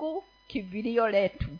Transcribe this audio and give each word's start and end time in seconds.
mungu 0.00 0.24
kimbilio 0.46 1.08
letu. 1.08 1.58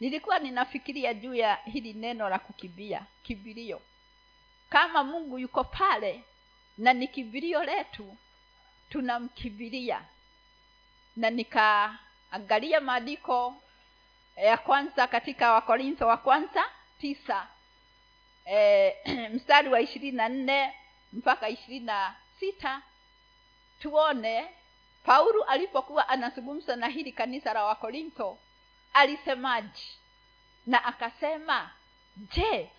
Nilikuwa 0.00 0.38
ninafikiria 0.38 1.14
juu 1.14 1.34
ya 1.34 1.54
hili 1.54 1.92
neno 1.92 2.28
la 2.28 2.38
kukimbia 2.38 3.06
kimbilio. 3.22 3.80
Kama 4.70 5.04
mungu 5.04 5.38
yuko 5.38 5.64
pale 5.64 6.22
na 6.78 6.92
ni 6.92 7.08
kimbilio 7.08 7.64
letu 7.64 8.16
tunamkimbilia. 8.88 10.04
Na 11.16 11.30
nikaangalia 11.30 12.80
maandiko 12.80 13.54
ya 14.36 14.56
kwanza 14.56 15.06
katika 15.06 15.52
wakorintho 15.52 16.06
wa 16.06 16.16
kwanza 16.16 16.64
tisa 17.00 17.48
e, 18.50 18.94
mstari 19.34 19.68
wa 19.68 19.80
ishirini 19.80 20.16
na 20.16 20.28
nne 20.28 20.74
mpaka 21.12 21.48
ishirini 21.48 21.86
na 21.86 22.16
sita 22.40 22.82
tuone 23.80 24.57
paulo 25.08 25.42
alipokuwa 25.42 26.08
anazungumza 26.08 26.76
na 26.76 26.86
hili 26.88 27.12
kanisa 27.12 27.52
la 27.52 27.64
wakorintho 27.64 28.38
alisemaji 28.92 29.98
na 30.66 30.84
akasema 30.84 31.70
je 32.16 32.70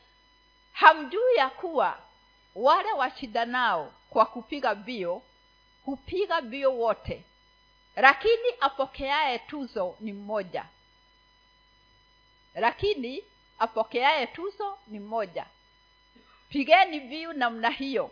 hamjuu 0.71 1.29
ya 1.37 1.49
kuwa 1.49 1.99
wale 2.55 2.91
washindanao 2.91 3.93
kwa 4.09 4.25
kupiga 4.25 4.75
mbio 4.75 5.21
hupiga 5.85 6.41
mbio 6.41 6.73
wote 6.77 7.23
lakini 7.95 8.49
apokeaye 8.59 9.39
tuzo 9.39 9.95
ni 9.99 10.13
mmoja? 10.13 10.65
Lakini 12.55 13.23
apokeaye 13.59 14.27
tuzo 14.27 14.77
ni 14.87 14.99
mmoja. 14.99 15.45
Pigeni 16.49 16.99
mbiu 16.99 17.33
namna 17.33 17.69
hiyo 17.69 18.11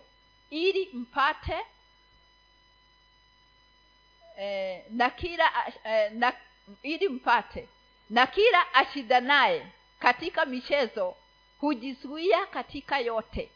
ili 0.50 0.90
mpate 0.94 1.66
eh, 4.38 4.84
na 4.90 5.10
kila 5.10 5.52
eh, 5.84 6.12
na, 6.12 6.34
ili 6.84 7.10
mpate 7.10 7.68
na 8.10 8.28
kila 8.28 8.74
ashindanaye 8.74 9.68
katika 10.00 10.46
michezo 10.46 11.16
hujizuia 11.60 12.46
katika 12.46 13.00
yote. 13.00 13.50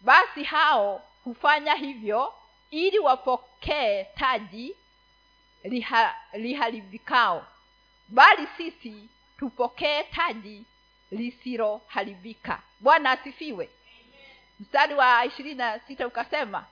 Basi 0.00 0.44
hao 0.44 1.02
hufanya 1.24 1.74
hivyo 1.74 2.34
ili 2.70 2.98
wapokee 2.98 4.04
taji 4.04 4.76
liha, 5.64 6.16
liharibikao. 6.32 7.46
Bali 8.08 8.48
sisi 8.56 9.08
tupokee 9.38 10.02
taji 10.02 10.64
lisiloharibika. 11.10 12.62
Bwana 12.80 13.10
asifiwe. 13.10 13.68
Mstari 14.60 14.94
wa 14.94 15.24
ishirini 15.24 15.54
na 15.54 15.78
sita 15.78 16.06
ukasema 16.06 16.66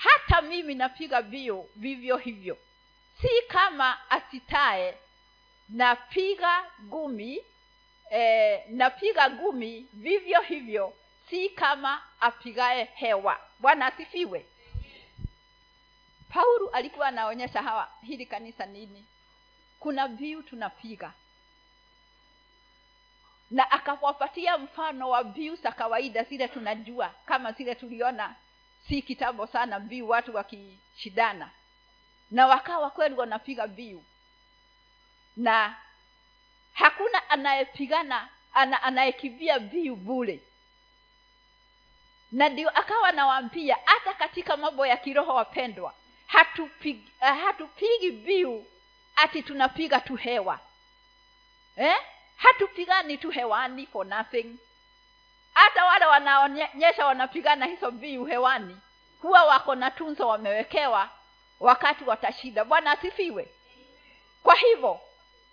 hata 0.00 0.42
mimi 0.42 0.74
napiga 0.74 1.22
vio 1.22 1.68
vivyo 1.76 2.16
hivyo. 2.16 2.58
Si 3.20 3.28
kama 3.48 4.10
asitae 4.10 4.94
napiga 5.68 6.64
gumi 6.78 7.44
eh, 8.10 8.62
napiga 8.68 9.28
gumi 9.28 9.86
vivyo 9.92 10.40
hivyo. 10.40 10.94
Si 11.30 11.48
kama 11.48 12.02
apigae 12.20 12.84
hewa. 12.84 13.40
Bwana 13.58 13.86
asifiwe. 13.86 14.46
Paulo 16.28 16.68
alikuwa 16.68 17.06
anaonyesha 17.08 17.62
hawa 17.62 17.88
hili 18.02 18.26
kanisa 18.26 18.66
nini? 18.66 19.04
Kuna 19.80 20.08
viu 20.08 20.42
tunapiga. 20.42 21.12
Na 23.50 23.70
akawapatia 23.70 24.58
mfano 24.58 25.10
wa 25.10 25.22
viu 25.24 25.56
za 25.56 25.72
kawaida 25.72 26.24
zile 26.24 26.48
tunajua 26.48 27.14
kama 27.26 27.52
zile 27.52 27.74
tuliona 27.74 28.34
si 28.88 29.02
kitambo 29.02 29.46
sana 29.46 29.78
mbiu 29.78 30.08
watu 30.08 30.34
wakishindana 30.34 31.50
na 32.30 32.46
wakawa 32.46 32.90
kweli 32.90 33.14
wanapiga 33.14 33.66
mbiu. 33.66 34.04
Na 35.36 35.76
hakuna 36.72 37.30
anayepigana 37.30 38.28
ana, 38.54 38.82
anayekimbia 38.82 39.60
mbiu 39.60 39.96
bule 39.96 40.40
na 42.32 42.48
ndio 42.48 42.68
akawa 42.68 43.12
nawaambia 43.12 43.78
hata 43.84 44.14
katika 44.14 44.56
mambo 44.56 44.86
ya 44.86 44.96
kiroho 44.96 45.34
wapendwa 45.34 45.94
hatupigi, 46.26 47.12
uh, 47.20 47.26
hatupigi 47.26 48.10
ati 49.16 49.42
tunapiga 49.42 50.00
tu 50.00 50.16
hewa. 50.16 50.60
Eh? 51.76 51.96
hatupigani 52.36 53.18
tu 53.18 53.30
hewani 53.30 53.86
for 53.86 54.06
nothing 54.06 54.56
hata 55.60 55.84
wale 55.84 56.06
wanaonyesha 56.06 57.06
wanapigana 57.06 57.66
hizo 57.66 57.90
mbiu 57.90 58.24
hewani 58.24 58.76
huwa 59.22 59.44
wako 59.44 59.74
na 59.74 59.90
tunzo 59.90 60.28
wamewekewa 60.28 61.08
wakati 61.60 62.04
watashinda 62.04 62.64
bwana 62.64 62.90
asifiwe. 62.90 63.48
Kwa 64.42 64.54
hivyo 64.54 65.00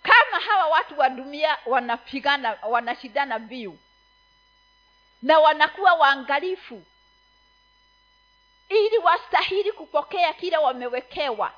kama 0.04 0.40
hawa 0.46 0.68
watu 0.68 1.00
wa 1.00 1.10
dunia 1.10 1.58
wanapigana 1.66 2.58
wanashindana 2.64 3.40
mbiu 3.40 3.80
na 5.22 5.40
wanakuwa 5.40 5.94
waangalifu 5.94 6.84
ili 8.70 8.98
wastahili 8.98 9.72
kupokea 9.72 10.34
kile 10.34 10.58
wamewekewa 10.58 11.52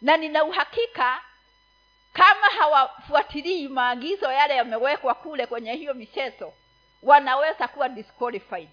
na 0.00 0.16
nina 0.16 0.44
uhakika 0.44 1.22
kama 2.12 2.46
hawafuatilii 2.46 3.68
maagizo 3.68 4.32
yale 4.32 4.56
yamewekwa 4.56 5.14
kule 5.14 5.46
kwenye 5.46 5.72
hiyo 5.72 5.94
michezo 5.94 6.52
wanaweza 7.02 7.68
kuwa 7.68 7.88
disqualified. 7.88 8.68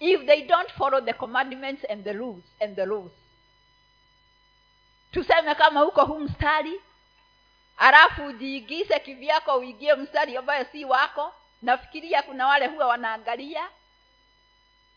If 0.00 0.26
they 0.26 0.42
don't 0.42 0.70
follow 0.72 1.00
the 1.00 1.12
commandments 1.12 1.84
and 1.90 2.04
the 2.04 2.12
rules 2.12 2.44
and 2.60 2.76
the 2.76 2.86
laws. 2.86 3.12
Tuseme 5.12 5.54
kama 5.54 5.80
huko 5.80 6.04
huu 6.04 6.18
mstari 6.18 6.80
alafu 7.76 8.24
ujiigize 8.26 8.98
kivyako 9.00 9.56
uingie 9.58 9.94
mstari 9.94 10.36
ambayo 10.36 10.64
si 10.64 10.84
wako. 10.84 11.34
Nafikiria 11.62 12.22
kuna 12.22 12.46
wale 12.46 12.66
huwa 12.66 12.86
wanaangalia. 12.86 13.68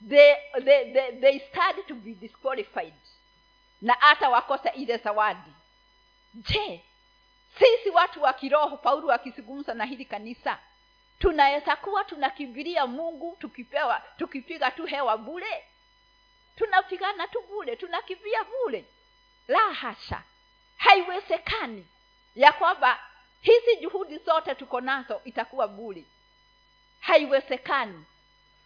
They, 0.10 0.36
they, 0.66 0.94
they, 0.94 1.12
they 1.12 1.40
start 1.40 1.88
to 1.88 1.96
be 1.96 2.12
disqualified. 2.14 2.94
Na 3.82 3.94
hata 4.00 4.30
wakosa 4.30 4.74
ile 4.74 4.98
zawadi. 4.98 5.52
Je 6.34 6.84
sisi 7.60 7.90
watu 7.90 8.24
wa 8.24 8.34
kiroho 8.34 8.78
paulo 8.78 9.12
akizungumza 9.12 9.74
na 9.74 9.86
hili 9.86 10.06
kanisa 10.06 10.60
tunaweza 11.22 11.76
kuwa 11.76 12.04
tunakimbilia 12.04 12.88
mungu 12.88 13.38
tukipewa 13.40 14.02
tukipiga 14.18 14.72
tu 14.72 14.86
hewa 14.86 15.18
bule 15.18 15.64
tunapigana 16.56 17.28
tu 17.28 17.42
bule 17.50 17.76
tunakimbia 17.76 18.44
bule 18.44 18.86
la 19.48 19.60
hasha. 19.60 20.24
Haiwezekani 20.78 21.88
ya 22.36 22.52
kwamba 22.52 23.00
hizi 23.42 23.76
juhudi 23.76 24.18
zote 24.18 24.56
tuko 24.56 24.82
nazo 24.82 25.22
itakuwa 25.26 25.68
bule 25.68 26.04
haiwezekani. 27.00 28.06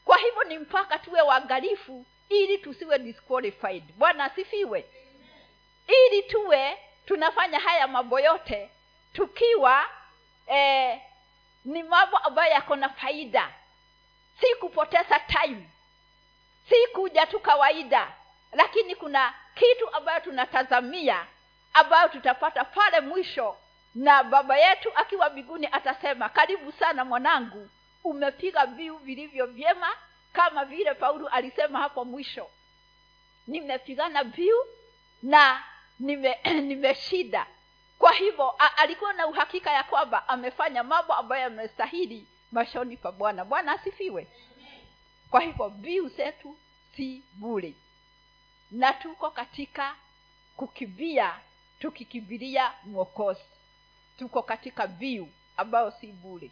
Kwa 0.05 0.17
hivyo 0.17 0.43
ni 0.43 0.59
mpaka 0.59 0.99
tuwe 0.99 1.21
waangalifu 1.21 2.05
ili 2.29 2.57
tusiwe 2.57 2.99
disqualified. 2.99 3.83
Bwana 3.97 4.23
asifiwe. 4.23 4.85
Ili 5.87 6.23
tuwe 6.23 6.77
tunafanya 7.05 7.59
haya 7.59 7.87
mambo 7.87 8.19
yote 8.19 8.69
tukiwa 9.13 9.85
eh, 10.47 11.01
ni 11.65 11.83
mambo 11.83 12.17
ambayo 12.17 12.51
yako 12.53 12.75
na 12.75 12.89
faida. 12.89 13.51
Si 14.41 14.55
kupoteza 14.55 15.19
time. 15.19 15.69
Si 16.69 16.75
kuja 16.93 17.25
tu 17.25 17.39
kawaida. 17.39 18.11
Lakini 18.51 18.95
kuna 18.95 19.33
kitu 19.55 19.93
ambayo 19.93 20.19
tunatazamia 20.19 21.25
ambayo 21.73 22.09
tutapata 22.09 22.65
pale 22.65 22.99
mwisho. 22.99 23.57
Na 23.95 24.23
baba 24.23 24.57
yetu 24.57 24.91
akiwa 24.95 25.29
mbinguni 25.29 25.67
atasema 25.71 26.29
karibu 26.29 26.71
sana 26.71 27.05
mwanangu 27.05 27.69
umepiga 28.03 28.67
mbiu 28.67 28.97
vilivyo 28.97 29.45
vyema 29.45 29.87
kama 30.33 30.65
vile 30.65 30.93
paulo 30.93 31.27
alisema 31.27 31.79
hapo 31.79 32.05
mwisho. 32.05 32.49
Nimepigana 33.47 34.23
mbiu 34.23 34.57
na 35.23 35.63
nime 35.99 36.39
nimeshida 36.67 37.47
kwa 37.99 38.11
hivyo 38.13 38.49
alikuwa 38.49 39.13
na 39.13 39.27
uhakika 39.27 39.71
ya 39.71 39.83
kwamba 39.83 40.29
amefanya 40.29 40.83
mambo 40.83 41.13
ambayo 41.13 41.41
yamestahili 41.41 42.27
mashoni 42.51 42.97
pa 42.97 43.11
bwana. 43.11 43.45
Bwana 43.45 43.71
asifiwe. 43.71 44.27
Kwa 45.29 45.41
hivyo 45.41 45.69
mbiu 45.69 46.09
zetu 46.09 46.57
si 46.95 47.23
bure. 47.33 47.73
Na 48.71 48.93
tuko 48.93 49.31
katika 49.31 49.95
kukimbia 50.57 51.39
tukikimbilia 51.79 52.73
mwokozi. 52.83 53.45
Tuko 54.19 54.43
katika 54.43 54.87
mbiu 54.87 55.29
ambayo 55.57 55.91
si 55.91 56.07
bure. 56.07 56.51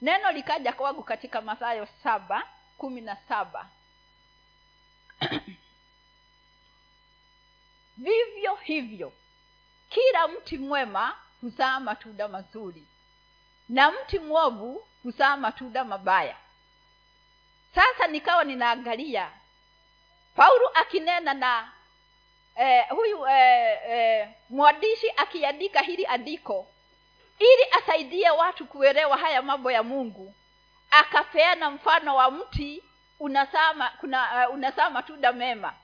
Neno 0.00 0.32
likaja 0.32 0.72
kwangu 0.72 1.02
katika 1.02 1.40
mathayo 1.40 1.88
saba 2.02 2.48
kumi 2.78 3.00
na 3.00 3.16
saba 3.28 3.68
vivyo 7.96 8.54
hivyo. 8.54 9.12
Kila 9.88 10.28
mti 10.28 10.58
mwema 10.58 11.16
huzaa 11.40 11.80
matunda 11.80 12.28
mazuri 12.28 12.86
na 13.68 13.90
mti 13.90 14.18
mwovu 14.18 14.86
huzaa 15.02 15.36
matunda 15.36 15.84
mabaya. 15.84 16.36
Sasa 17.74 18.06
nikawa 18.06 18.44
ninaangalia 18.44 19.30
paulo 20.36 20.68
akinena 20.74 21.34
na 21.34 21.72
eh, 22.56 22.88
huyu 22.88 23.26
eh, 23.26 23.78
eh, 23.88 24.28
mwandishi 24.50 25.10
akiandika 25.16 25.80
hili 25.80 26.06
andiko 26.06 26.66
ili 27.38 27.62
asaidie 27.70 28.30
watu 28.30 28.66
kuelewa 28.66 29.16
haya 29.16 29.42
mambo 29.42 29.70
ya 29.70 29.82
mungu 29.82 30.34
akapeana 30.90 31.70
mfano 31.70 32.16
wa 32.16 32.30
mti 32.30 32.82
unasaa 33.20 33.90
kuna 34.00 34.48
uh, 34.48 34.92
matunda 34.92 35.32
mema 35.32 35.74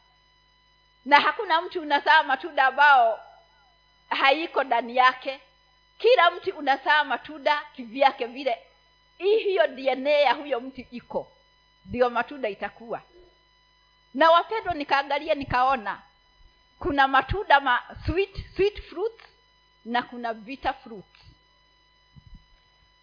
na 1.05 1.21
hakuna 1.21 1.63
mti 1.63 1.79
unazaa 1.79 2.23
matunda 2.23 2.67
ambao 2.67 3.21
haiko 4.09 4.65
ndani 4.65 4.97
yake. 4.97 5.41
Kila 5.99 6.31
mti 6.31 6.53
unazaa 6.53 7.05
matunda 7.05 7.63
kivyake 7.77 8.27
vile. 8.27 8.59
Hii 9.19 9.39
hiyo 9.39 9.67
dna 9.67 10.11
ya 10.11 10.33
huyo 10.35 10.61
mti 10.61 10.87
iko. 10.91 11.33
Ndio 11.87 12.11
matunda 12.11 12.49
itakuwa. 12.49 13.03
Na 14.15 14.31
wapendwa 14.31 14.75
nikaangalia 14.75 15.35
nikaona 15.35 16.01
kuna 16.79 17.09
matunda 17.09 17.61
ma 17.61 17.83
sweet, 18.07 18.55
sweet 18.57 18.83
fruits 18.83 19.25
na 19.85 20.03
kuna 20.03 20.35
bitter 20.35 20.75
fruits. 20.75 21.19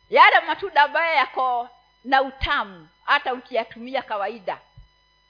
Yale 0.09 0.39
matunda 0.48 0.83
ambayo 0.83 1.15
yako 1.15 1.69
na 2.03 2.21
utamu 2.21 2.89
hata 3.03 3.33
ukiyatumia 3.33 4.01
kawaida 4.01 4.57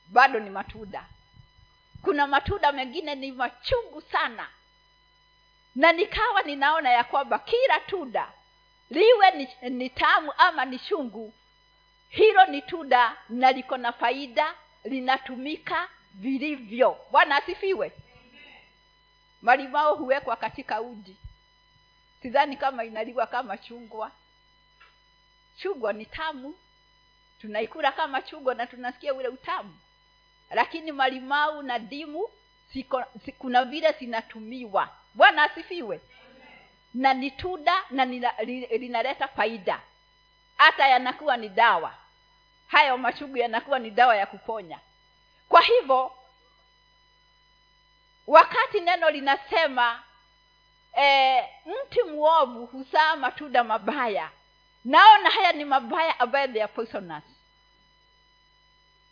bado 0.08 0.40
ni 0.40 0.50
matunda 0.50 1.06
kuna 2.06 2.28
matunda 2.28 2.72
mengine 2.72 3.16
ni 3.16 3.32
machungu 3.32 4.02
sana. 4.02 4.50
Na 5.76 5.92
nikawa 5.92 6.42
ninaona 6.42 6.90
ya 6.90 7.04
kwamba 7.04 7.40
kila 7.40 7.80
tunda 7.80 8.32
liwe 8.90 9.32
ni, 9.32 9.70
ni 9.70 9.90
tamu 9.90 10.34
ama 10.38 10.66
ni 10.66 10.80
chungu 10.80 11.34
hilo 12.10 12.46
ni 12.46 12.62
tunda 12.62 13.18
na 13.30 13.52
liko 13.52 13.78
na 13.78 13.92
faida 13.92 14.56
linatumika 14.84 15.90
vilivyo. 16.14 16.98
Bwana 17.12 17.36
asifiwe. 17.36 17.92
Malimao 19.42 19.96
huwekwa 19.96 20.36
katika 20.36 20.82
uji. 20.82 21.18
Sidhani 22.22 22.58
kama 22.58 22.84
inaliwa 22.86 23.28
kama 23.28 23.58
chungwa. 23.58 24.12
Chungwa 25.58 25.94
ni 25.94 26.06
tamu. 26.06 26.56
Tunaikula 27.42 27.92
kama 27.92 28.22
chungwa 28.22 28.56
na 28.56 28.68
tunasikia 28.68 29.14
ule 29.14 29.28
utamu 29.28 29.78
lakini 30.50 30.92
malimau 30.92 31.62
na 31.62 31.80
dimu 31.80 32.30
siko, 32.74 33.04
si, 33.26 33.32
kuna 33.32 33.66
vile 33.66 33.92
zinatumiwa. 33.92 34.90
Bwana 35.14 35.44
asifiwe. 35.44 36.02
Na 36.94 37.14
ni 37.14 37.32
tunda 37.32 37.84
na 37.90 38.06
linaleta 38.78 39.28
faida. 39.28 39.82
Hata 40.58 40.88
yanakuwa 40.88 41.38
ni 41.38 41.50
dawa. 41.50 41.94
Hayo 42.68 42.98
mashugu 42.98 43.38
yanakuwa 43.38 43.80
ni 43.80 43.92
dawa 43.92 44.16
ya 44.16 44.26
kuponya. 44.26 44.80
Kwa 45.50 45.62
hivyo 45.62 46.12
wakati 48.28 48.82
neno 48.82 49.10
linasema 49.10 50.04
e, 51.02 51.42
mti 51.66 52.04
mwovu 52.04 52.66
huzaa 52.66 53.16
matunda 53.16 53.64
mabaya. 53.64 54.30
Naona 54.86 55.30
haya 55.30 55.52
ni 55.52 55.66
mabaya 55.66 56.20
ambayo 56.20 56.48
they 56.48 56.64
are 56.64 56.74
poisonous 56.74 57.24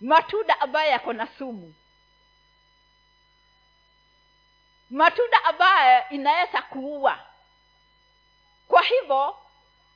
matunda 0.03 0.61
ambayo 0.61 0.91
yako 0.91 1.13
na 1.13 1.27
sumu. 1.37 1.73
Matunda 4.89 5.43
ambayo 5.43 6.09
inaweza 6.09 6.61
kuua. 6.61 7.19
Kwa 8.67 8.81
hivyo 8.83 9.37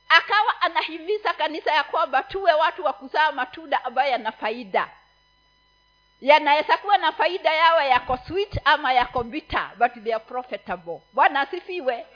akawa 0.08 0.60
anahimiza 0.60 1.32
kanisa 1.34 1.72
ya 1.72 1.84
kwamba 1.84 2.22
tuwe 2.22 2.52
watu 2.52 2.84
wa 2.84 2.92
kuzaa 2.92 3.32
matunda 3.32 3.84
ambayo 3.84 4.10
yana 4.10 4.32
faida. 4.32 4.90
Yanaweza 6.20 6.76
kuwa 6.78 6.98
na 6.98 7.12
faida 7.12 7.52
yawe 7.54 7.88
yako 7.88 8.16
sweet 8.26 8.60
ama 8.64 8.92
yako 8.92 9.22
bitter 9.22 9.70
but 9.76 9.92
they 10.04 10.14
are 10.14 10.24
profitable. 10.24 11.00
Bwana 11.12 11.40
asifiwe. 11.40 12.06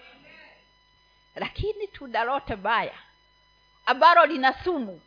Lakini 1.36 1.88
tunda 1.88 2.24
lote 2.24 2.56
baya 2.56 2.94
ambalo 3.86 4.26
lina 4.26 4.64
sumu 4.64 5.00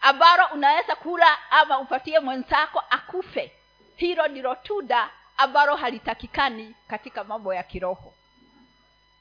ambalo 0.00 0.46
unaweza 0.46 0.96
kula 0.96 1.50
ama 1.50 1.78
upatie 1.78 2.20
mwenzako 2.20 2.82
akufe. 2.90 3.52
Hilo 3.96 4.28
ndilo 4.28 4.54
tunda 4.54 5.10
ambalo 5.36 5.76
halitakikani 5.76 6.74
katika 6.88 7.24
mambo 7.24 7.54
ya 7.54 7.62
kiroho. 7.62 8.14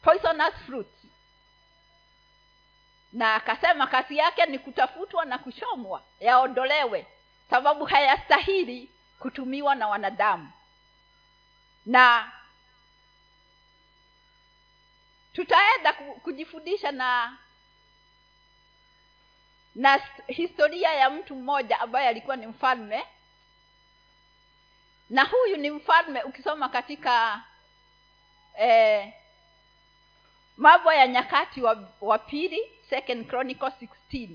Poisonous 0.01 0.53
fruit 0.65 0.87
na 3.13 3.35
akasema 3.35 3.87
kazi 3.87 4.17
yake 4.17 4.45
ni 4.45 4.59
kutafutwa 4.59 5.25
na 5.25 5.37
kuchomwa 5.37 6.03
yaondolewe 6.19 7.07
sababu 7.49 7.85
hayastahili 7.85 8.91
kutumiwa 9.19 9.75
na 9.75 9.87
wanadamu. 9.87 10.51
Na 11.85 12.31
tutaenda 15.33 15.93
kujifundisha 15.93 16.91
na 16.91 17.37
na 19.77 20.01
historia 20.27 20.93
ya 20.93 21.09
mtu 21.09 21.35
mmoja 21.35 21.79
ambaye 21.79 22.07
alikuwa 22.07 22.35
ni 22.35 22.47
mfalme. 22.47 23.03
Na 25.09 25.23
huyu 25.23 25.57
ni 25.57 25.69
mfalme 25.71 26.23
ukisoma 26.23 26.69
katika 26.69 27.43
eh, 28.59 29.13
mambo 30.57 30.93
ya 30.93 31.07
nyakati 31.07 31.61
wa, 31.61 31.89
wa 32.01 32.19
pili 32.19 32.71
second 32.89 33.27
chronicle 33.27 33.67
16 34.11 34.29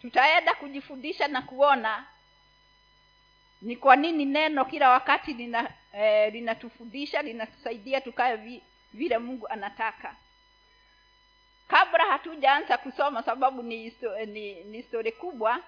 tutaenda 0.00 0.54
kujifundisha 0.54 1.28
na 1.28 1.42
kuona 1.42 2.06
ni 3.62 3.76
kwa 3.76 3.96
nini 3.96 4.24
neno 4.24 4.64
kila 4.64 4.90
wakati 4.90 5.32
lina 5.32 5.70
eh, 5.92 6.32
linatufundisha 6.32 7.22
linatusaidia 7.22 8.00
tukaye 8.00 8.62
vile 8.92 9.18
mungu 9.18 9.48
anataka 9.48 10.16
kabla 11.68 12.04
hatujaanza 12.04 12.78
kusoma 12.78 13.22
sababu 13.22 13.62
ni, 13.62 13.94
ni, 14.26 14.64
ni 14.64 15.12
kubwa 15.12 15.60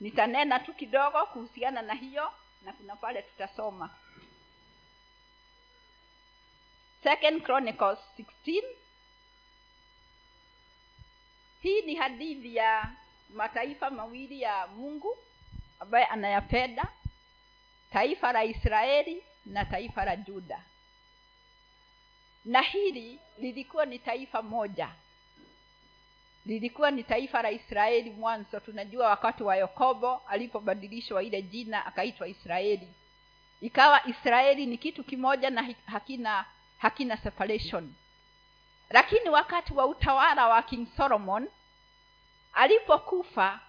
nitanena 0.00 0.58
tu 0.60 0.74
kidogo 0.74 1.26
kuhusiana 1.26 1.82
na 1.82 1.94
hiyo 1.94 2.32
na 2.62 2.72
kuna 2.72 2.96
pale 2.96 3.22
tutasoma. 3.22 3.90
Second 7.02 7.42
chronicles 7.42 7.98
16 8.46 8.62
hii 11.62 11.82
ni 11.82 11.94
hadithi 11.94 12.56
ya 12.56 12.90
mataifa 13.34 13.90
mawili 13.90 14.42
ya 14.42 14.66
mungu 14.66 15.18
ambaye 15.80 16.04
anayapenda 16.06 16.84
taifa 17.92 18.32
la 18.32 18.44
israeli 18.44 19.24
na 19.46 19.64
taifa 19.64 20.04
la 20.04 20.16
juda. 20.16 20.62
Na 22.44 22.60
hili 22.62 23.18
lilikuwa 23.38 23.86
ni 23.86 23.98
taifa 23.98 24.42
moja 24.42 24.88
lilikuwa 26.46 26.90
ni 26.90 27.02
taifa 27.04 27.42
la 27.42 27.50
israeli 27.50 28.10
mwanzo. 28.10 28.60
Tunajua 28.60 29.08
wakati 29.08 29.42
wa 29.42 29.56
yakobo 29.56 30.22
alipobadilishwa 30.28 31.22
ile 31.22 31.42
jina 31.42 31.86
akaitwa 31.86 32.28
israeli. 32.28 32.88
Ikawa 33.60 34.06
israeli 34.06 34.66
ni 34.66 34.78
kitu 34.78 35.04
kimoja 35.04 35.50
na 35.50 35.74
hakina 35.86 36.44
hakina 36.78 37.16
separation. 37.16 37.92
Lakini 38.90 39.28
wakati 39.30 39.74
wa 39.74 39.86
utawala 39.86 40.48
wa 40.48 40.62
king 40.62 40.86
solomon 40.96 41.48
alipokufa 42.52 43.60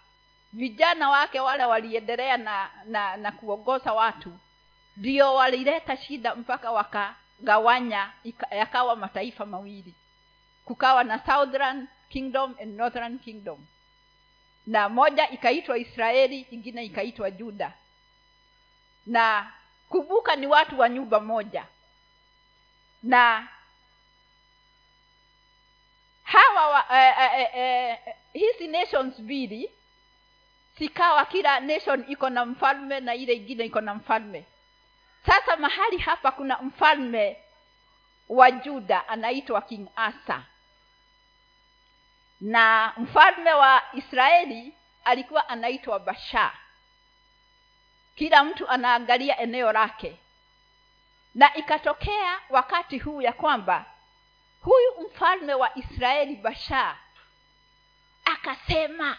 vijana 0.53 1.09
wake 1.09 1.39
wale 1.39 1.65
waliendelea 1.65 2.37
na, 2.37 2.69
na 2.85 3.17
na 3.17 3.31
kuongoza 3.31 3.93
watu 3.93 4.31
ndio 4.97 5.35
walileta 5.35 5.97
shida 5.97 6.35
mpaka 6.35 6.71
wakagawanya 6.71 8.11
yakawa 8.51 8.95
mataifa 8.95 9.45
mawili. 9.45 9.93
Kukawa 10.65 11.03
na 11.03 11.19
southern 11.25 11.87
kingdom 12.13 12.55
and 12.61 12.77
northern 12.77 13.19
kingdom. 13.19 13.65
Na 14.67 14.89
moja 14.89 15.29
ikaitwa 15.29 15.77
israeli 15.77 16.47
ingine 16.51 16.85
ikaitwa 16.85 17.31
juda. 17.31 17.73
Na 19.05 19.51
kumbuka 19.89 20.35
ni 20.35 20.47
watu 20.47 20.79
wa 20.79 20.89
nyumba 20.89 21.19
moja. 21.19 21.65
Na 23.03 23.47
hawa 26.23 26.67
wa, 26.69 26.85
eh, 26.99 27.15
eh, 27.39 27.49
eh, 27.55 28.15
hizi 28.33 28.67
nations 28.67 29.19
mbili 29.19 29.71
sikawa 30.77 31.25
kila 31.25 31.59
nation 31.59 32.05
iko 32.07 32.29
na 32.29 32.45
mfalme 32.45 32.99
na 32.99 33.15
ile 33.15 33.33
ingine 33.33 33.65
iko 33.65 33.81
na 33.81 33.95
mfalme. 33.95 34.45
Sasa 35.25 35.57
mahali 35.57 35.97
hapa 35.97 36.31
kuna 36.31 36.57
mfalme 36.61 37.37
wa 38.29 38.51
juda 38.51 39.07
anaitwa 39.07 39.61
king 39.61 39.87
asa 39.95 40.43
na 42.43 42.93
mfalme 42.97 43.53
wa 43.53 43.81
israeli 43.93 44.73
alikuwa 45.03 45.49
anaitwa 45.49 45.99
basha 45.99 46.51
kila 48.15 48.43
mtu 48.43 48.69
anaangalia 48.69 49.39
eneo 49.39 49.71
lake. 49.71 50.17
Na 51.35 51.53
ikatokea 51.55 52.39
wakati 52.49 52.99
huu 52.99 53.21
ya 53.21 53.33
kwamba 53.33 53.85
huyu 54.61 55.07
mfalme 55.07 55.53
wa 55.53 55.77
israeli 55.77 56.35
basha 56.35 56.97
akasema 58.25 59.17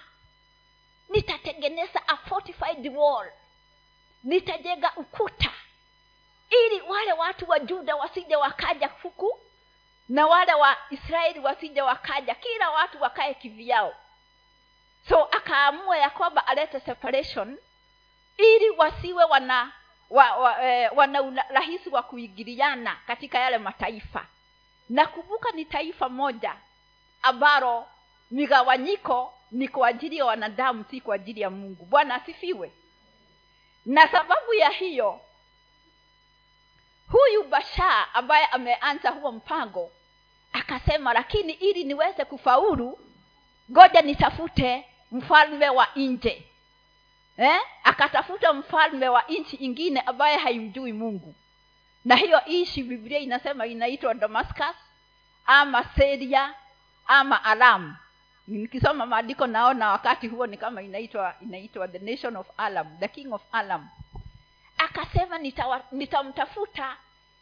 nitatengeneza 1.08 2.08
a 2.08 2.16
fortified 2.16 2.96
wall. 2.96 3.32
Nitajenga 4.24 4.92
ukuta 4.96 5.52
ili 6.50 6.80
wale 6.80 7.12
watu 7.12 7.50
wa 7.50 7.58
juda 7.58 7.96
wasije 7.96 8.36
wakaja 8.36 8.88
huku 9.02 9.40
na 10.08 10.26
wale 10.26 10.54
wa 10.54 10.76
israeli 10.90 11.40
wasije 11.40 11.82
wakaja 11.82 12.34
kila 12.34 12.70
watu 12.70 13.02
wakae 13.02 13.34
kivyao. 13.34 13.94
So 15.08 15.25
akaamua 15.25 15.99
ya 15.99 16.11
kwamba 16.11 16.46
alete 16.46 16.80
separation 16.80 17.58
ili 18.37 18.70
wasiwe 18.70 19.25
wana 19.25 19.73
wa, 20.11 20.37
wa, 20.37 20.64
eh, 20.64 20.90
wana 20.94 21.23
urahisi 21.23 21.88
wa 21.88 22.02
kuingiliana 22.02 22.96
katika 23.06 23.38
yale 23.38 23.58
mataifa. 23.58 24.26
Na 24.88 25.06
kumbuka 25.06 25.50
ni 25.50 25.64
taifa 25.64 26.08
moja 26.08 26.56
ambalo 27.23 27.87
migawanyiko 28.30 29.34
ni 29.50 29.68
kwa 29.68 29.88
ajili 29.88 30.16
ya 30.16 30.25
wanadamu 30.25 30.84
si 30.90 31.00
kwa 31.00 31.14
ajili 31.14 31.40
ya 31.40 31.50
mungu. 31.50 31.84
Bwana 31.84 32.14
asifiwe. 32.14 32.73
Na 33.87 34.08
sababu 34.08 34.54
ya 34.54 34.68
hiyo 34.68 35.20
bashaa 37.64 38.06
ambaye 38.14 38.47
ameanza 38.47 39.11
huo 39.11 39.33
mpango 39.33 39.90
akasema 40.52 41.12
lakini 41.12 41.52
ili 41.52 41.85
niweze 41.85 42.25
kufaulu 42.25 42.99
ngoja 43.71 44.02
nitafute 44.02 44.85
mfalme 45.12 45.68
wa 45.68 45.88
nje. 45.97 46.47
Eh? 47.37 47.61
akatafuta 47.85 48.52
mfalme 48.52 49.09
wa 49.09 49.23
nchi 49.28 49.56
ingine 49.56 50.00
ambaye 50.00 50.37
haimjui 50.37 50.92
mungu. 50.92 51.35
Na 52.04 52.16
hiyo 52.16 52.40
nchi 52.47 52.83
biblia 52.83 53.18
inasema 53.18 53.66
inaitwa 53.66 54.14
damascus 54.14 54.76
ama 55.47 55.85
seria 55.85 56.54
ama 57.06 57.44
alam 57.44 57.97
nikisoma 58.49 59.06
maandiko 59.06 59.47
naona 59.47 59.88
wakati 59.90 60.28
huo 60.28 60.47
ni 60.47 60.56
kama 60.56 60.83
inaitwa 60.83 61.35
inaitwa 61.42 61.88
the 61.88 61.99
nation 61.99 62.37
of 62.37 62.47
alam 62.56 62.99
the 63.00 63.09
king 63.09 63.33
of 63.33 63.42
alam 63.52 63.88
akasema 64.78 65.38
nitamtafuta 65.92 66.97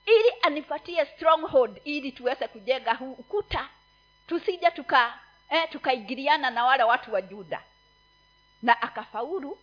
ili 0.06 0.32
anipatie 0.42 1.06
stronghold 1.06 1.80
ili 1.84 2.12
tuweze 2.12 2.48
kujenga 2.48 2.94
huu 2.94 3.12
ukuta. 3.12 3.68
Tusije 4.26 4.70
tuka 4.70 5.18
eh, 5.50 5.68
tukaingiliana 5.70 6.50
na 6.50 6.64
wale 6.64 6.82
watu 6.82 7.12
wa 7.14 7.22
juda. 7.22 7.62
Na 8.62 8.82
akafaulu 8.82 9.58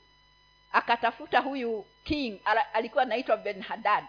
akatafuta 0.72 1.40
huyu 1.40 1.86
king 2.04 2.40
alikuwa 2.74 3.04
anaitwa 3.04 3.38
ben 3.38 3.62
hadad 3.62 4.06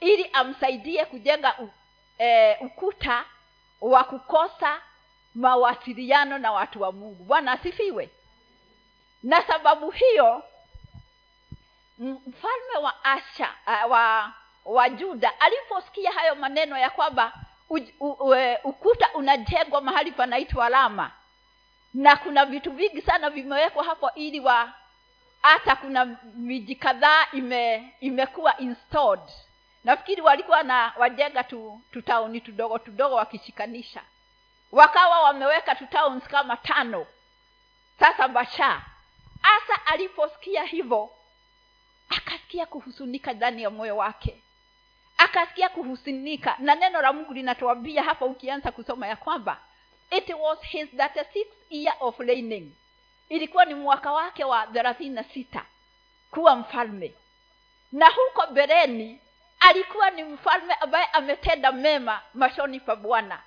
ili 0.00 0.30
amsaidie 0.32 1.04
kujenga 1.04 1.58
u, 1.58 1.70
eh, 2.18 2.56
ukuta 2.62 3.24
wa 3.80 4.04
kukosa 4.04 4.82
mawasiliano 5.34 6.38
na 6.38 6.52
watu 6.52 6.82
wa 6.82 6.92
mungu. 6.92 7.24
Bwana 7.24 7.52
asifiwe. 7.52 8.10
Na 9.22 9.42
sababu 9.42 9.90
hiyo 9.90 10.42
mfalme 11.98 12.76
wa 12.82 13.04
asha 13.04 13.54
uh, 13.66 13.90
wa 13.90 14.32
wa 14.64 14.88
juda 14.88 15.40
aliposikia 15.40 16.12
hayo 16.12 16.34
maneno 16.34 16.78
ya 16.78 16.90
kwamba 16.90 17.32
u, 17.70 17.78
u, 18.00 18.08
u, 18.10 18.34
ukuta 18.64 19.12
unajengwa 19.14 19.80
mahali 19.80 20.12
panaitwa 20.12 20.68
lama 20.68 21.10
na 21.94 22.16
kuna 22.16 22.44
vitu 22.46 22.72
vingi 22.72 23.02
sana 23.02 23.30
vimewekwa 23.30 23.84
hapo 23.84 24.10
ili 24.14 24.40
wa 24.40 24.72
hata 25.42 25.76
kuna 25.76 26.04
miji 26.34 26.74
kadhaa 26.74 27.26
ime 27.32 27.94
imekuwa 28.00 28.58
installed. 28.58 29.28
Nafikiri 29.84 30.22
walikuwa 30.22 30.62
na 30.62 30.92
wajenga 30.98 31.44
tu 31.44 31.80
tutauni 31.92 32.40
tudogo 32.40 32.78
tudogo 32.78 33.14
wakishikanisha. 33.14 34.02
Wakawa 34.72 35.20
wameweka 35.20 35.74
tu 35.74 35.86
kama 36.30 36.56
tano. 36.56 37.06
Sasa 38.00 38.28
basha 38.28 38.82
hasa 39.42 39.86
aliposikia 39.86 40.64
hivyo 40.64 41.10
akasikia 42.08 42.66
kuhusunika 42.66 43.32
ndani 43.32 43.62
ya 43.62 43.70
moyo 43.70 43.96
wake 43.96 44.42
akasikia 45.24 45.68
kuhusinika 45.68 46.56
na 46.58 46.74
neno 46.74 47.02
la 47.02 47.12
mungu 47.12 47.32
linatuambia 47.32 48.02
hapa 48.02 48.24
ukianza 48.24 48.72
kusoma 48.72 49.06
ya 49.06 49.16
kwamba 49.16 49.60
it 50.10 50.28
was 50.40 50.60
his 50.62 50.88
36 50.94 51.46
year 51.70 51.94
of 52.00 52.18
reigning. 52.18 52.72
Ilikuwa 53.28 53.64
ni 53.64 53.74
mwaka 53.74 54.12
wake 54.12 54.44
wa 54.44 54.66
thelathini 54.66 55.14
na 55.14 55.24
sita 55.24 55.64
kuwa 56.30 56.56
mfalme. 56.56 57.14
Na 57.92 58.08
huko 58.08 58.46
bereni 58.52 59.20
alikuwa 59.60 60.10
ni 60.10 60.22
mfalme 60.24 60.74
ambaye 60.74 61.06
ametenda 61.06 61.72
mema 61.72 62.20
mashoni 62.34 62.80
pa 62.80 62.96
bwana. 62.96 63.42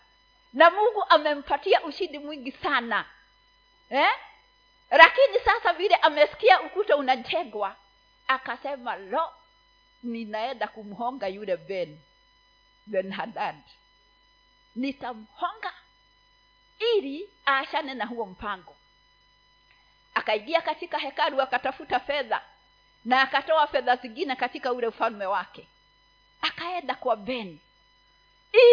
Na 0.53 0.69
mungu 0.69 1.05
amempatia 1.09 1.83
ushindi 1.83 2.19
mwingi 2.19 2.51
sana. 2.51 3.05
Eh? 3.89 4.11
lakini 4.91 5.39
sasa 5.45 5.73
vile 5.73 5.95
amesikia 5.95 6.61
ukuta 6.61 6.97
unajengwa 6.97 7.75
akasema 8.27 8.95
lo 8.95 9.29
ninaenda 10.03 10.67
kumhonga 10.67 11.27
yule 11.27 11.57
ben 11.57 11.99
ben 12.85 13.11
hadad. 13.11 13.55
Nitamhonga 14.75 15.73
ili 16.95 17.29
aashane 17.47 17.93
na 17.93 18.05
huo 18.05 18.25
mpango. 18.25 18.75
Akaingia 20.13 20.61
katika 20.61 20.97
hekalu 20.97 21.41
akatafuta 21.41 21.99
fedha 21.99 22.41
na 23.05 23.21
akatoa 23.21 23.67
fedha 23.67 23.95
zingine 23.95 24.35
katika 24.35 24.73
ule 24.73 24.87
ufalme 24.87 25.25
wake. 25.25 25.67
Akaenda 26.41 26.95
kwa 26.95 27.15
ben 27.15 27.59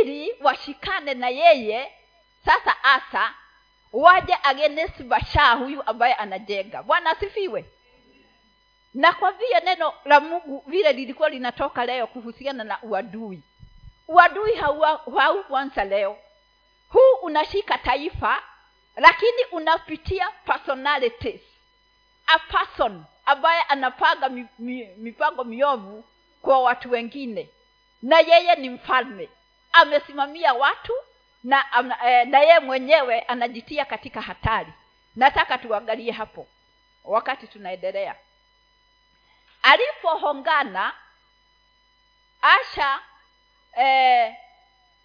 ili 0.00 0.32
washikane 0.42 1.14
na 1.14 1.28
yeye. 1.28 1.92
Sasa 2.44 2.84
asa 2.84 3.34
waje 3.92 4.36
agenesi 4.42 5.02
bashaa 5.02 5.54
huyu 5.54 5.82
ambaye 5.86 6.14
anajenga. 6.14 6.82
Bwana 6.82 7.10
asifiwe 7.10 7.64
na 8.94 9.12
kwa 9.12 9.32
vile 9.32 9.60
neno 9.64 9.92
la 10.04 10.20
mungu 10.20 10.64
vile 10.66 10.92
lilikuwa 10.92 11.28
linatoka 11.28 11.84
leo 11.86 12.06
kuhusiana 12.06 12.64
na 12.64 12.78
uadui. 12.82 13.42
Uadui 14.08 14.54
haukuanza 15.16 15.84
leo. 15.84 16.18
Huu 16.88 17.14
unashika 17.22 17.78
taifa 17.78 18.42
lakini 18.96 19.44
unapitia 19.52 20.30
personalities 20.30 21.40
a 22.26 22.38
person 22.38 23.04
ambaye 23.26 23.62
anapanga 23.62 24.28
mi, 24.28 24.46
mi, 24.58 24.84
mipango 24.96 25.44
miovu 25.44 26.04
kwa 26.42 26.58
watu 26.62 26.90
wengine. 26.90 27.48
Na 28.02 28.20
yeye 28.20 28.54
ni 28.56 28.70
mfalme. 28.70 29.28
Amesimamia 29.72 30.54
watu 30.54 30.92
na 31.44 31.64
eh, 32.06 32.28
na 32.28 32.40
yeye 32.40 32.58
mwenyewe 32.60 33.20
anajitia 33.20 33.84
katika 33.84 34.20
hatari. 34.20 34.72
Nataka 35.16 35.58
tuangalie 35.58 36.12
hapo. 36.12 36.46
Wakati 37.04 37.46
tunaendelea 37.46 38.14
alipohongana 39.62 40.92
asha 42.42 43.00
eh, 43.76 44.34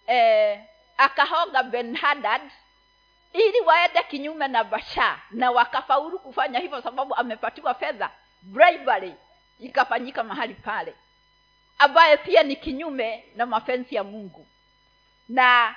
eh, 0.06 0.60
akahonga 0.96 1.62
benhadad 1.62 2.42
ili 3.32 3.60
waende 3.60 4.02
kinyume 4.02 4.48
na 4.48 4.64
basha 4.64 5.18
na 5.30 5.50
wakafaulu 5.50 6.18
kufanya 6.18 6.58
hivyo 6.58 6.82
sababu 6.82 7.14
amepatiwa 7.14 7.74
fedha. 7.74 8.10
Bribery 8.42 9.14
ikafanyika 9.60 10.24
mahali 10.24 10.54
pale 10.54 10.94
ambaye 11.78 12.16
pia 12.16 12.42
ni 12.42 12.56
kinyume 12.56 13.24
na 13.34 13.46
mapenzi 13.46 13.94
ya 13.94 14.04
mungu. 14.04 14.46
Na 15.28 15.74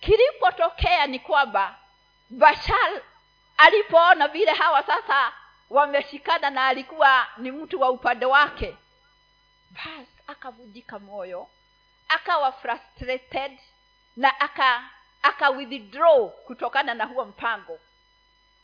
kilipotokea 0.00 1.06
ni 1.06 1.18
kwamba 1.18 1.76
bashar 2.30 3.02
alipoona 3.56 4.28
vile 4.28 4.52
hawa 4.52 4.82
sasa 4.82 5.32
wameshikana 5.70 6.50
na 6.50 6.66
alikuwa 6.66 7.26
ni 7.36 7.50
mtu 7.52 7.80
wa 7.80 7.90
upande 7.90 8.26
wake. 8.26 8.76
Bas 9.70 10.06
akavujika 10.26 10.98
moyo 10.98 11.48
akawa 12.08 12.52
frustrated 12.52 13.58
na 14.16 14.40
aka 14.40 14.90
aka 15.22 15.50
withdraw 15.50 16.28
kutokana 16.30 16.94
na 16.94 17.04
huo 17.04 17.24
mpango. 17.24 17.78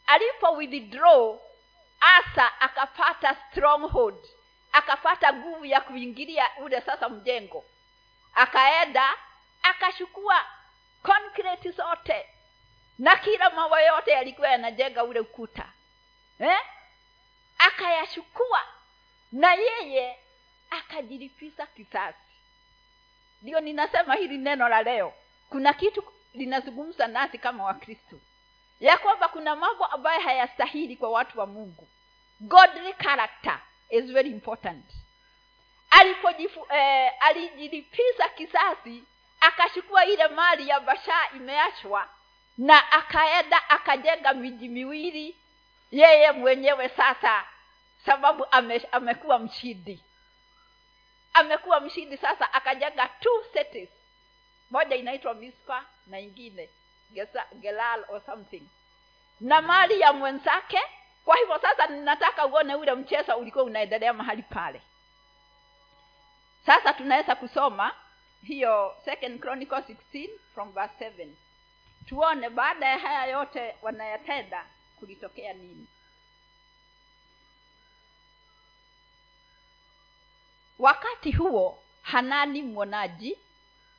Alipo 0.07 0.53
withdraw 0.53 1.39
asa 2.01 2.61
akapata 2.61 3.35
stronghold 3.51 4.27
akapata 4.73 5.33
nguvu 5.33 5.65
ya 5.65 5.81
kuingilia 5.81 6.51
ule 6.57 6.81
sasa 6.81 7.09
mjengo. 7.09 7.65
Akaenda 8.35 9.15
akachukua 9.63 10.45
konkreti 11.03 11.71
zote 11.71 12.29
na 12.99 13.17
kila 13.17 13.51
mawe 13.51 13.85
yote 13.85 14.11
yalikuwa 14.11 14.49
yanajenga 14.49 15.05
ule 15.05 15.21
ukuta. 15.21 15.69
Eh? 16.39 16.59
Akayachukua 17.59 18.63
na 19.33 19.55
yeye 19.55 20.19
akajilipiza 20.71 21.67
kisasi. 21.67 22.19
Ndio 23.43 23.61
ninasema 23.61 24.15
hili 24.15 24.39
neno 24.39 24.69
la 24.69 24.83
leo. 24.83 25.13
Kuna 25.51 25.73
kitu 25.73 26.05
linazungumza 26.35 27.07
nasi 27.07 27.39
kama 27.39 27.65
wakristo. 27.65 28.21
Ya 28.81 28.99
kwamba 28.99 29.29
kuna 29.29 29.57
mambo 29.57 29.85
ambayo 29.87 30.21
hayastahili 30.21 30.97
kwa 30.97 31.11
watu 31.11 31.39
wa 31.39 31.47
mungu. 31.47 31.89
Godly 32.41 32.93
character 32.93 33.61
is 33.91 34.05
very 34.05 34.31
important. 34.31 34.85
Alipojifu 35.91 36.67
eh, 36.75 37.13
alijilipiza 37.21 38.29
kisasi 38.29 39.05
akachukua 39.41 40.05
ile 40.07 40.29
mali 40.29 40.69
ya 40.69 40.81
bashaa 40.81 41.29
imeachwa 41.37 42.09
na 42.59 42.93
akaenda 42.93 43.71
akajenga 43.71 44.35
miji 44.35 44.69
miwili 44.69 45.37
yeye 45.91 46.33
mwenyewe 46.33 46.89
sasa 46.89 47.45
sababu 48.07 48.47
ame, 48.51 48.83
amekuwa 48.93 49.39
mshindi. 49.39 50.03
Amekuwa 51.35 51.81
mshindi 51.81 52.17
sasa 52.17 52.53
akajenga 52.55 53.09
two 53.09 53.45
cities 53.53 53.89
moja 54.71 54.97
inaitwa 54.97 55.35
mispa 55.35 55.85
na 56.07 56.21
ingine 56.21 56.69
Gesa- 57.13 57.55
gelal 57.55 58.05
or 58.09 58.23
something. 58.27 58.63
Na 59.41 59.63
mali 59.63 60.01
ya 60.01 60.13
mwenzake 60.13 60.81
kwa 61.25 61.37
hivyo 61.37 61.59
sasa 61.59 61.87
ninataka 61.87 62.47
uone 62.47 62.75
ule 62.75 62.95
mchezo 62.95 63.37
ulikuwa 63.37 63.65
unaendelea 63.65 64.13
mahali 64.13 64.43
pale. 64.43 64.83
Sasa 66.67 66.93
tunaweza 66.93 67.35
kusoma 67.37 67.95
hiyo 68.43 68.97
second 69.05 69.41
chronicle 69.41 69.79
16 69.79 70.31
from 70.55 70.73
verse 70.73 70.95
7 71.11 71.29
tuone 72.09 72.51
baada 72.51 72.87
ya 72.89 72.99
haya 72.99 73.27
yote 73.27 73.77
wanayatenda 73.83 74.67
kulitokea 75.01 75.53
nini? 75.53 75.87
Wakati 80.79 81.33
huo 81.33 81.79
hanani 82.03 82.63
mwonaji 82.63 83.39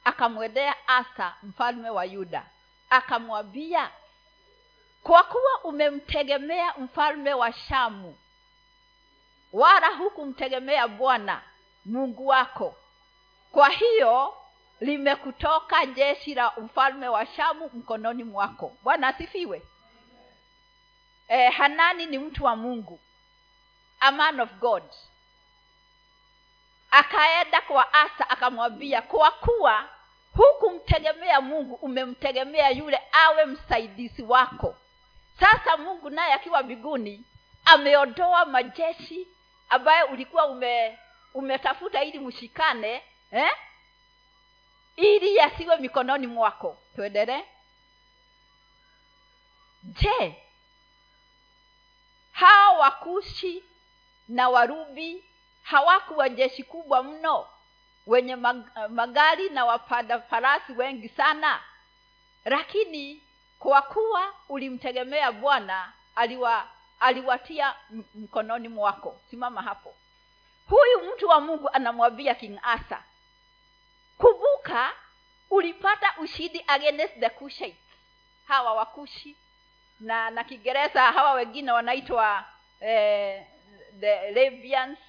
akamwendea 0.04 0.88
asa 0.88 1.36
mfalme 1.44 1.89
wa 1.89 2.06
yuda 2.06 2.46
akamwambia 2.89 3.92
kwa 5.04 5.24
kuwa 5.24 5.63
umemtegemea 5.63 6.74
mfalme 6.77 7.34
wa 7.34 7.54
shamu 7.54 8.18
wala 9.54 9.88
hukumtegemea 9.88 10.88
bwana 10.88 11.42
mungu 11.86 12.27
wako. 12.27 12.75
Kwa 13.51 13.70
hiyo 13.70 14.34
limekutoka 14.80 15.86
jeshi 15.86 16.36
la 16.36 16.54
mfalme 16.58 17.08
wa 17.08 17.25
shamu 17.25 17.70
mkononi 17.74 18.24
mwako. 18.24 18.77
Bwana 18.84 19.08
asifiwe 19.08 19.62
e, 21.27 21.50
hanani 21.50 22.05
ni 22.05 22.17
mtu 22.19 22.43
wa 22.46 22.55
mungu 22.55 23.00
a 24.00 24.12
man 24.12 24.39
of 24.39 24.51
god. 24.53 24.84
Akaenda 26.91 27.62
kwa 27.62 27.93
asa 27.93 28.29
akamwambia 28.29 29.01
kwa 29.01 29.31
kuwa 29.31 29.89
hukumtegemea 30.36 31.41
mungu 31.41 31.75
umemtegemea 31.75 32.69
yule 32.69 33.00
awe 33.12 33.46
msaidizi 33.46 34.24
wako. 34.24 34.75
Sasa 35.39 35.77
mungu 35.77 36.10
naye 36.10 36.34
akiwa 36.34 36.63
mbinguni 36.63 37.24
ameondoa 37.65 38.46
majeshi 38.46 39.27
ambayo 39.69 40.05
ulikuwa 40.07 40.46
ume 40.46 41.00
umetafuta 41.34 42.03
ili 42.03 42.19
mshikane 42.19 43.03
eh? 43.31 43.51
ili 44.96 45.36
yasiwe 45.36 45.77
mikononi 45.77 46.27
mwako. 46.27 46.77
Tuendelee. 46.96 47.43
Je 49.84 50.43
hao 52.38 52.79
wakushi 52.79 53.63
na 54.27 54.50
warubi. 54.50 55.24
Hawakuwa 55.63 56.29
jeshi 56.29 56.63
kubwa 56.63 57.03
mno 57.03 57.48
wenye 58.08 58.36
mag- 58.36 58.89
magari 58.89 59.50
na 59.50 59.65
wapanda 59.65 60.22
farasi 60.22 60.72
wengi 60.74 61.10
sana. 61.10 61.62
Lakini 62.46 63.22
kwa 63.60 63.82
kuwa 63.82 64.34
ulimtegemea 64.50 65.32
bwana 65.32 65.94
aliwa 66.15 66.67
aliwatia 67.00 67.75
mkononi 68.15 68.67
mwako. 68.67 69.22
Simama 69.29 69.62
hapo. 69.62 69.96
Huyu 70.70 71.13
mtu 71.13 71.27
wa 71.27 71.41
mungu 71.41 71.70
anamwambia 71.74 72.36
king 72.36 72.60
asa 72.63 73.03
kumbuka 74.17 74.94
ulipata 75.50 76.13
ushindi 76.17 76.63
against 76.67 77.20
the 77.20 77.29
Cushites. 77.29 77.77
Hawa 78.48 78.74
wakushi 78.74 79.38
na 80.00 80.30
na 80.30 80.44
kiingereza 80.44 81.12
hawa 81.12 81.32
wengine 81.34 81.72
wanaitwa 81.72 82.46
eh, 82.80 83.46
the 84.00 84.32
Levians 84.32 85.00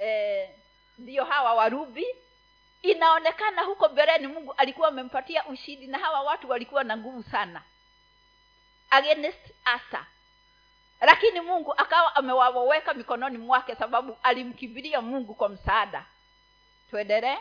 eh, 0.00 0.50
ndiyo 0.98 1.24
hawa 1.24 1.54
warubi. 1.54 2.06
Inaonekana 2.82 3.62
huko 3.62 3.88
mbeleni 3.88 4.26
mungu 4.26 4.52
alikuwa 4.56 4.88
amempatia 4.88 5.46
ushindi 5.46 5.86
na 5.86 5.98
hawa 5.98 6.20
watu 6.22 6.50
walikuwa 6.50 6.84
na 6.84 6.96
nguvu 6.96 7.22
sana 7.22 7.62
against 8.90 9.52
asa 9.64 10.06
lakini 11.00 11.40
mungu 11.40 11.72
akawa 11.76 12.16
amewaweka 12.16 12.94
mikononi 12.94 13.38
mwake 13.38 13.74
sababu 13.74 14.18
alimkimbilia 14.22 15.00
mungu 15.00 15.34
kwa 15.34 15.48
msaada. 15.48 16.04
Tuendelee. 16.90 17.38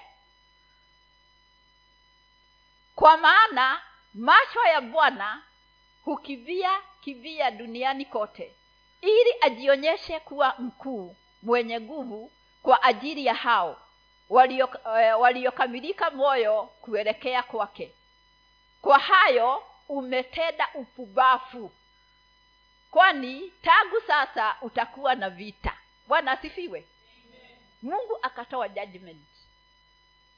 Kwa 2.95 3.17
maana 3.17 3.81
macho 4.13 4.59
ya 4.73 4.81
bwana 4.81 5.43
hukivia 6.13 6.81
kivia 7.01 7.51
duniani 7.51 8.05
kote 8.05 8.53
ili 9.01 9.33
ajionyeshe 9.41 10.19
kuwa 10.19 10.55
mkuu 10.59 11.15
mwenye 11.41 11.79
nguvu 11.81 12.31
kwa 12.63 12.83
ajili 12.83 13.25
ya 13.25 13.33
hao 13.33 13.81
walio- 14.29 14.97
eh, 14.99 15.19
waliokamilika 15.19 16.11
moyo 16.11 16.63
kuelekea 16.63 17.43
kwake. 17.43 17.91
Kwa 18.81 18.99
hayo 18.99 19.63
umetenda 19.89 20.67
upubafu 20.73 21.71
kwani 22.91 23.53
tangu 23.61 24.01
sasa 24.07 24.55
utakuwa 24.61 25.15
na 25.15 25.29
vita. 25.29 25.73
Bwana 26.07 26.31
asifiwe. 26.31 26.85
Mungu 27.81 28.17
akatoa 28.21 28.69
judgment. 28.69 29.25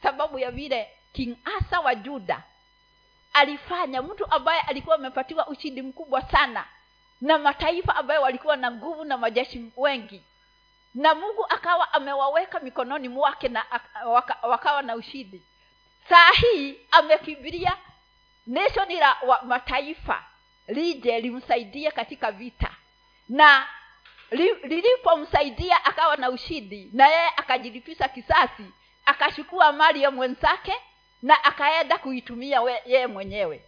Sababu 0.03 0.39
ya 0.39 0.51
vile 0.51 0.89
king 1.13 1.37
asa 1.57 1.79
wa 1.79 1.95
juda 1.95 2.43
alifanya. 3.33 4.01
Mtu 4.01 4.25
ambaye 4.31 4.61
alikuwa 4.61 4.95
amepatiwa 4.95 5.47
ushindi 5.47 5.81
mkubwa 5.81 6.21
sana 6.21 6.65
na 7.21 7.37
mataifa 7.37 7.95
ambayo 7.95 8.21
walikuwa 8.21 8.55
na 8.57 8.71
nguvu 8.71 9.03
na 9.03 9.17
majeshi 9.17 9.71
wengi. 9.77 10.23
Na 10.95 11.15
mungu 11.15 11.45
akawa 11.49 11.93
amewaweka 11.93 12.59
mikononi 12.59 13.09
mwake 13.09 13.47
na 13.49 13.65
waka, 14.05 14.47
wakawa 14.47 14.81
na 14.81 14.95
ushindi. 14.95 15.41
Saa 16.09 16.31
hii 16.31 16.79
amekimbilia 16.91 17.77
neshoni 18.47 18.95
la 18.95 19.17
mataifa 19.43 20.23
lije 20.67 21.19
limsaidie 21.21 21.91
katika 21.91 22.31
vita. 22.31 22.71
Na 23.29 23.67
li- 24.31 24.53
lilipomsaidia 24.63 25.85
akawa 25.85 26.17
na 26.17 26.29
ushindi 26.29 26.89
na 26.93 27.07
yeye 27.07 27.29
akajilipisha 27.37 28.07
kisasi 28.07 28.65
akachukua 29.05 29.71
mali 29.71 30.03
ya 30.03 30.11
mwenzake 30.11 30.75
na 31.21 31.43
akaenda 31.43 31.97
kuitumia 31.97 32.61
yeye 32.85 33.07
mwenyewe. 33.07 33.65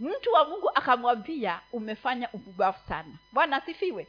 Mtu 0.00 0.32
wa 0.32 0.44
mungu 0.48 0.70
akamwambia 0.74 1.60
umefanya 1.72 2.28
ububafu 2.32 2.88
sana. 2.88 3.12
Bwana 3.32 3.56
asifiwe. 3.56 4.06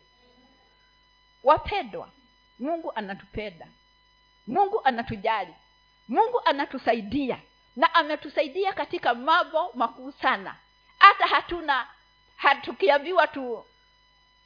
Wapendwa 1.43 2.09
mungu 2.59 2.91
anatupenda. 2.95 3.67
Mungu 4.47 4.81
anatujali. 4.83 5.53
Mungu 6.07 6.41
anatusaidia 6.45 7.39
na 7.75 7.93
ametusaidia 7.95 8.73
katika 8.73 9.13
mambo 9.15 9.71
makuu 9.73 10.11
sana. 10.11 10.55
Hata 10.99 11.27
hatuna 11.27 11.87
hatukiambiwa 12.35 13.27
tu 13.27 13.65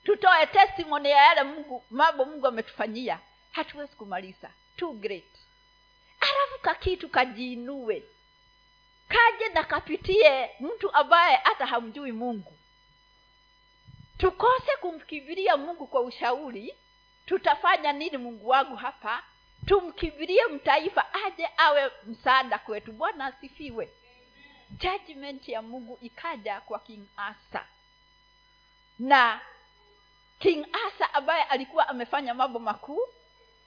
tutoe 0.04 0.46
testimony 0.48 1.10
ya 1.10 1.18
yale 1.24 1.44
mungu 1.44 1.84
mambo 1.90 2.26
mungu 2.26 2.48
ametufanyia. 2.48 3.20
Hatuwezi 3.52 3.96
kumaliza. 3.96 4.50
Too 4.78 4.94
great. 4.94 5.26
Alafu 6.20 6.62
kakitu 6.62 7.10
kajiinue 7.10 8.04
kaje 9.12 9.50
na 9.54 9.64
kapitie 9.64 10.50
mtu 10.60 10.94
ambaye 10.94 11.36
hata 11.44 11.66
hamjui 11.66 12.12
mungu. 12.12 12.54
Tukose 14.18 14.78
kumkimbilia 14.82 15.58
mungu 15.58 15.88
kwa 15.88 16.02
ushauri 16.02 16.76
tutafanya 17.26 17.92
nini 17.94 18.18
mungu 18.18 18.48
wangu 18.50 18.76
hapa? 18.76 19.24
Tumkimbilie 19.66 20.46
mtaifa 20.46 21.14
aje 21.26 21.50
awe 21.58 21.92
msaada 22.06 22.58
kwetu. 22.60 22.92
Bwana 22.92 23.26
asifiwe. 23.26 23.90
Judgment 24.70 25.48
ya 25.48 25.62
mungu 25.62 25.98
ikaja 26.02 26.62
kwa 26.62 26.80
king 26.80 27.06
asa. 27.18 27.66
Na 29.00 29.42
king 30.40 30.66
asa 30.88 31.14
ambaye 31.14 31.44
alikuwa 31.44 31.88
amefanya 31.90 32.34
mambo 32.34 32.60
makuu 32.60 33.08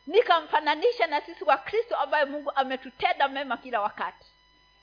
nikamfananisha 0.06 1.06
na 1.06 1.20
sisi 1.20 1.44
wa 1.44 1.56
kristo 1.56 1.96
ambaye 1.96 2.24
mungu 2.24 2.50
ametutenda 2.54 3.28
mema 3.28 3.56
kila 3.56 3.80
wakati 3.80 4.26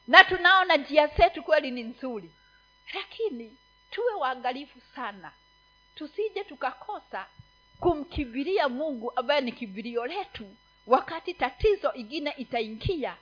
na 0.08 0.24
tunaona 0.24 0.78
njia 0.78 1.08
zetu 1.08 1.44
kweli 1.44 1.72
ni 1.72 1.84
nzuri. 1.84 2.32
Lakini 2.94 3.58
tuwe 3.92 4.14
waangalifu 4.14 4.82
sana. 4.96 5.32
Tusije 5.96 6.44
tukakosa 6.44 7.26
kumkibiria 7.80 8.70
mungu 8.70 9.12
ambaye 9.16 9.42
ni 9.42 9.52
kibirio 9.52 10.06
letu 10.06 10.56
wakati 10.88 11.34
tatizo 11.34 11.94
ingine 11.94 12.34
itaingia 12.38 13.16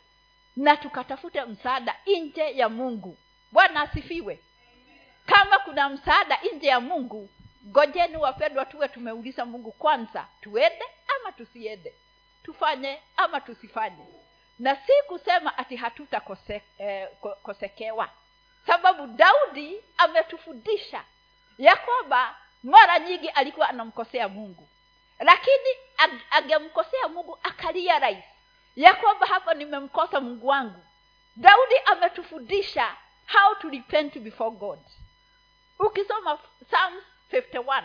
na 0.56 0.78
tukatafute 0.78 1.46
msaada 1.46 1.96
nje 2.22 2.52
ya 2.58 2.70
mungu. 2.70 3.18
Bwana 3.52 3.82
asifiwe. 3.82 4.40
Kama 5.26 5.60
kuna 5.60 5.90
msaada 5.90 6.40
nje 6.56 6.68
ya 6.68 6.80
mungu 6.80 7.30
ngojeni 7.68 8.18
wapendwa 8.18 8.66
tuwe 8.66 8.88
tumeuliza 8.88 9.46
mungu 9.46 9.72
kwanza 9.72 10.28
tuende 10.42 10.86
ama 11.20 11.32
tusiende? 11.32 11.94
Tufanye 12.44 13.00
ama 13.18 13.42
tusifanye 13.42 14.06
na 14.60 14.76
si 14.76 14.92
kusema 15.08 15.58
ati 15.58 15.76
hatutakosekewa 15.76 18.06
eh, 18.06 18.12
sababu 18.68 19.08
daudi 19.08 19.84
ametufundisha 19.98 21.04
ya 21.58 21.76
kwamba 21.76 22.36
mara 22.64 23.00
nyingi 23.00 23.30
alikuwa 23.30 23.70
anamkosea 23.70 24.30
mungu. 24.30 24.68
Lakini 25.20 25.70
angemkosea 26.32 27.08
mungu 27.08 27.40
akalia 27.44 28.00
rais. 28.00 28.24
Ya 28.76 28.94
kwamba 28.94 29.28
hapa 29.28 29.54
nimemkosa 29.54 30.22
mungu 30.22 30.48
wangu. 30.48 30.84
Daudi 31.36 31.76
ametufundisha 31.86 32.96
how 33.28 33.56
to 33.56 33.70
repent 33.70 34.20
before 34.20 34.52
god. 34.52 34.80
Ukisoma 35.80 36.38
psalms 36.38 37.04
51 37.32 37.84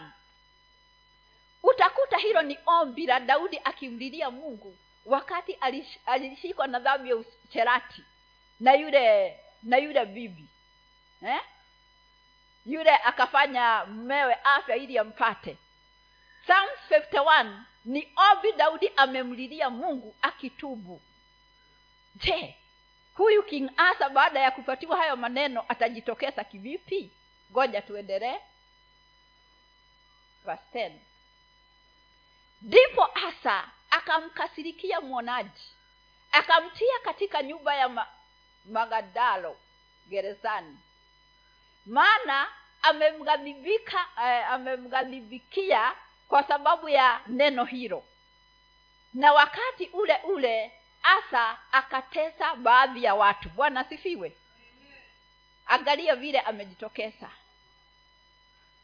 utakuta 1.62 2.16
hilo 2.18 2.42
ni 2.42 2.58
ombi 2.66 3.06
la 3.06 3.20
daudi 3.20 3.60
akimlilia 3.64 4.30
mungu 4.30 4.76
wakati 5.04 5.58
alishikwa 6.06 6.66
na 6.66 6.78
dhambi 6.78 7.08
ya 7.10 7.16
ucherati 7.16 8.02
na 8.60 8.72
yule 8.74 9.36
na 9.62 9.76
yule 9.76 10.06
bibi 10.06 10.46
eh? 11.26 11.40
yule 12.66 12.90
akafanya 12.90 13.84
mmewe 13.84 14.34
afya 14.44 14.76
ili 14.76 14.98
ampate. 14.98 15.56
Psalms 16.44 16.80
51 17.12 17.60
ni 17.84 18.12
ombi 18.16 18.52
daudi 18.52 18.92
amemlilia 18.96 19.70
mungu 19.70 20.14
akitubu. 20.22 21.00
Je 22.14 22.56
huyu 23.14 23.42
king 23.42 23.70
asa 23.76 24.08
baada 24.08 24.40
ya 24.40 24.50
kupatiwa 24.50 24.96
hayo 24.96 25.16
maneno 25.16 25.64
atajitokeza 25.68 26.44
kivipi? 26.44 27.10
Ngoja 27.52 27.82
tuendelee. 27.82 28.38
Ndipo 32.62 33.04
asa 33.28 33.70
akamkasirikia 33.94 35.00
mwonaji 35.00 35.62
akamtia 36.32 36.98
katika 37.04 37.42
nyumba 37.42 37.74
ya 37.74 37.88
ma- 37.88 38.06
magadalo 38.64 39.56
gerezani. 40.08 40.78
Maana 41.86 42.48
amemghadhibika 42.82 44.06
eh, 44.24 44.50
amemghadhibikia 44.50 45.92
kwa 46.28 46.42
sababu 46.42 46.88
ya 46.88 47.20
neno 47.26 47.64
hilo. 47.64 48.04
Na 49.14 49.32
wakati 49.32 49.86
ule 49.86 50.16
ule 50.24 50.72
asa 51.02 51.58
akatesa 51.72 52.54
baadhi 52.54 53.04
ya 53.04 53.14
watu. 53.14 53.48
Bwana 53.48 53.84
sifiwe 53.84 54.36
angalia 55.66 56.16
vile 56.16 56.40
amejitokeza 56.40 57.30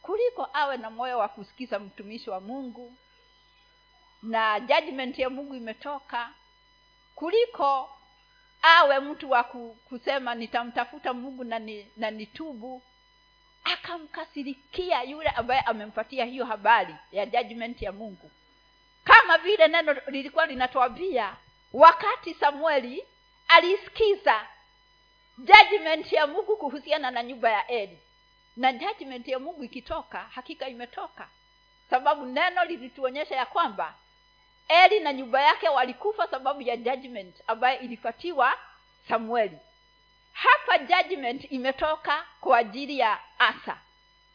kuliko 0.02 0.48
awe 0.52 0.76
na 0.76 0.90
moyo 0.90 1.18
wa 1.18 1.28
kusikiza 1.28 1.78
mtumishi 1.78 2.30
wa 2.30 2.40
mungu 2.40 2.96
na 4.22 4.60
judgment 4.60 5.18
ya 5.18 5.30
mungu 5.30 5.54
imetoka 5.54 6.30
kuliko 7.14 7.90
awe 8.62 9.00
mtu 9.00 9.30
wa 9.30 9.44
kusema 9.88 10.34
nitamtafuta 10.34 11.12
mungu 11.14 11.44
na, 11.44 11.58
ni, 11.58 11.86
na 11.96 12.10
nitubu 12.10 12.82
akamkasirikia 13.64 15.02
yule 15.02 15.28
ambaye 15.28 15.60
amempatia 15.60 16.24
hiyo 16.24 16.44
habari 16.44 16.94
ya 17.12 17.26
judgment 17.26 17.82
ya 17.82 17.92
mungu. 17.92 18.30
Kama 19.04 19.38
vile 19.38 19.68
neno 19.68 19.96
lilikuwa 20.06 20.46
linatuambia 20.46 21.36
wakati 21.72 22.34
samueli 22.34 23.04
alisikiza 23.48 24.46
judgment 25.38 26.12
ya 26.12 26.26
mungu 26.26 26.56
kuhusiana 26.56 27.10
na 27.10 27.22
nyumba 27.22 27.50
ya 27.50 27.66
eli 27.66 27.98
na 28.56 28.72
judgment 28.72 29.28
ya 29.28 29.38
mungu 29.38 29.64
ikitoka 29.64 30.18
hakika 30.18 30.68
imetoka 30.68 31.28
sababu 31.90 32.26
neno 32.26 32.64
lilituonyesha 32.64 33.36
ya 33.36 33.46
kwamba 33.46 33.94
eli 34.70 35.00
na 35.00 35.12
nyumba 35.12 35.42
yake 35.42 35.68
walikufa 35.68 36.26
sababu 36.28 36.62
ya 36.62 36.76
judgment 36.76 37.36
ambayo 37.46 37.80
ilipatiwa 37.80 38.52
samueli. 39.08 39.58
Hapa 40.32 40.78
judgment 40.78 41.52
imetoka 41.52 42.26
kwa 42.40 42.58
ajili 42.58 42.98
ya 42.98 43.18
asa. 43.38 43.78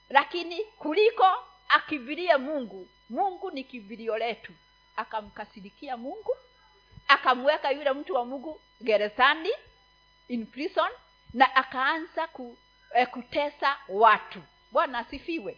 Lakini 0.09 0.63
kuliko 0.63 1.25
akibirie 1.69 2.37
mungu 2.37 2.87
mungu 3.09 3.51
ni 3.51 3.63
kibilio 3.63 4.17
letu. 4.17 4.53
Akamkasirikia 4.95 5.97
mungu 5.97 6.35
akamweka 7.07 7.71
yule 7.71 7.91
mtu 7.93 8.13
wa 8.13 8.25
mungu 8.25 8.61
gerezani 8.81 9.49
in 10.27 10.45
prison 10.45 10.91
na 11.33 11.55
akaanza 11.55 12.27
ku, 12.27 12.57
eh, 12.95 13.07
kutesa 13.07 13.77
watu. 13.89 14.41
Bwana 14.71 14.99
asifiwe. 14.99 15.57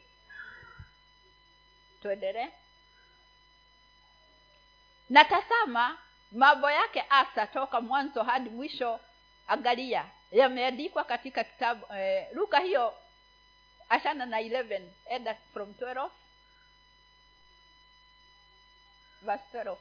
Tuendelee 2.01 2.47
na 5.09 5.25
tazama 5.25 5.97
mambo 6.31 6.71
yake 6.71 7.05
asa 7.09 7.47
toka 7.47 7.81
mwanzo 7.81 8.23
hadi 8.23 8.49
mwisho 8.49 8.99
angalia 9.47 10.05
yameandikwa 10.31 11.03
katika 11.03 11.43
kitabu 11.43 11.93
eh, 11.93 12.27
luka 12.33 12.59
hiyo 12.59 12.93
ashana 13.89 14.25
na 14.25 14.41
11 14.41 14.81
enda 15.09 15.35
from 15.53 15.71
12 15.71 16.09
verse 19.21 19.43
12 19.57 19.75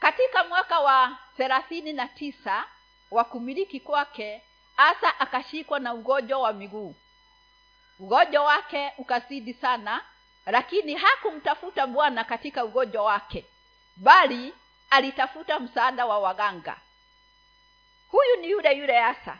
katika 0.00 0.44
mwaka 0.44 0.80
wa 0.80 1.18
thelathini 1.36 1.92
na 1.92 2.08
tisa 2.08 2.64
wa 3.10 3.24
kumiliki 3.24 3.80
kwake 3.80 4.42
asa 4.76 5.20
akashikwa 5.20 5.80
na 5.80 5.94
ugonjwa 5.94 6.38
wa 6.38 6.52
miguu. 6.52 6.94
Ugonjwa 7.98 8.44
wake 8.44 8.92
ukazidi 8.98 9.54
sana 9.54 10.04
lakini 10.46 10.94
hakumtafuta 10.94 11.86
bwana 11.86 12.24
katika 12.24 12.64
ugonjwa 12.64 13.02
wake 13.04 13.46
bali 13.96 14.54
alitafuta 14.90 15.60
msaada 15.60 16.06
wa 16.06 16.18
waganga. 16.18 16.76
Huyu 18.08 18.36
ni 18.40 18.50
yule 18.50 18.72
yule 18.76 18.98
asa. 19.04 19.38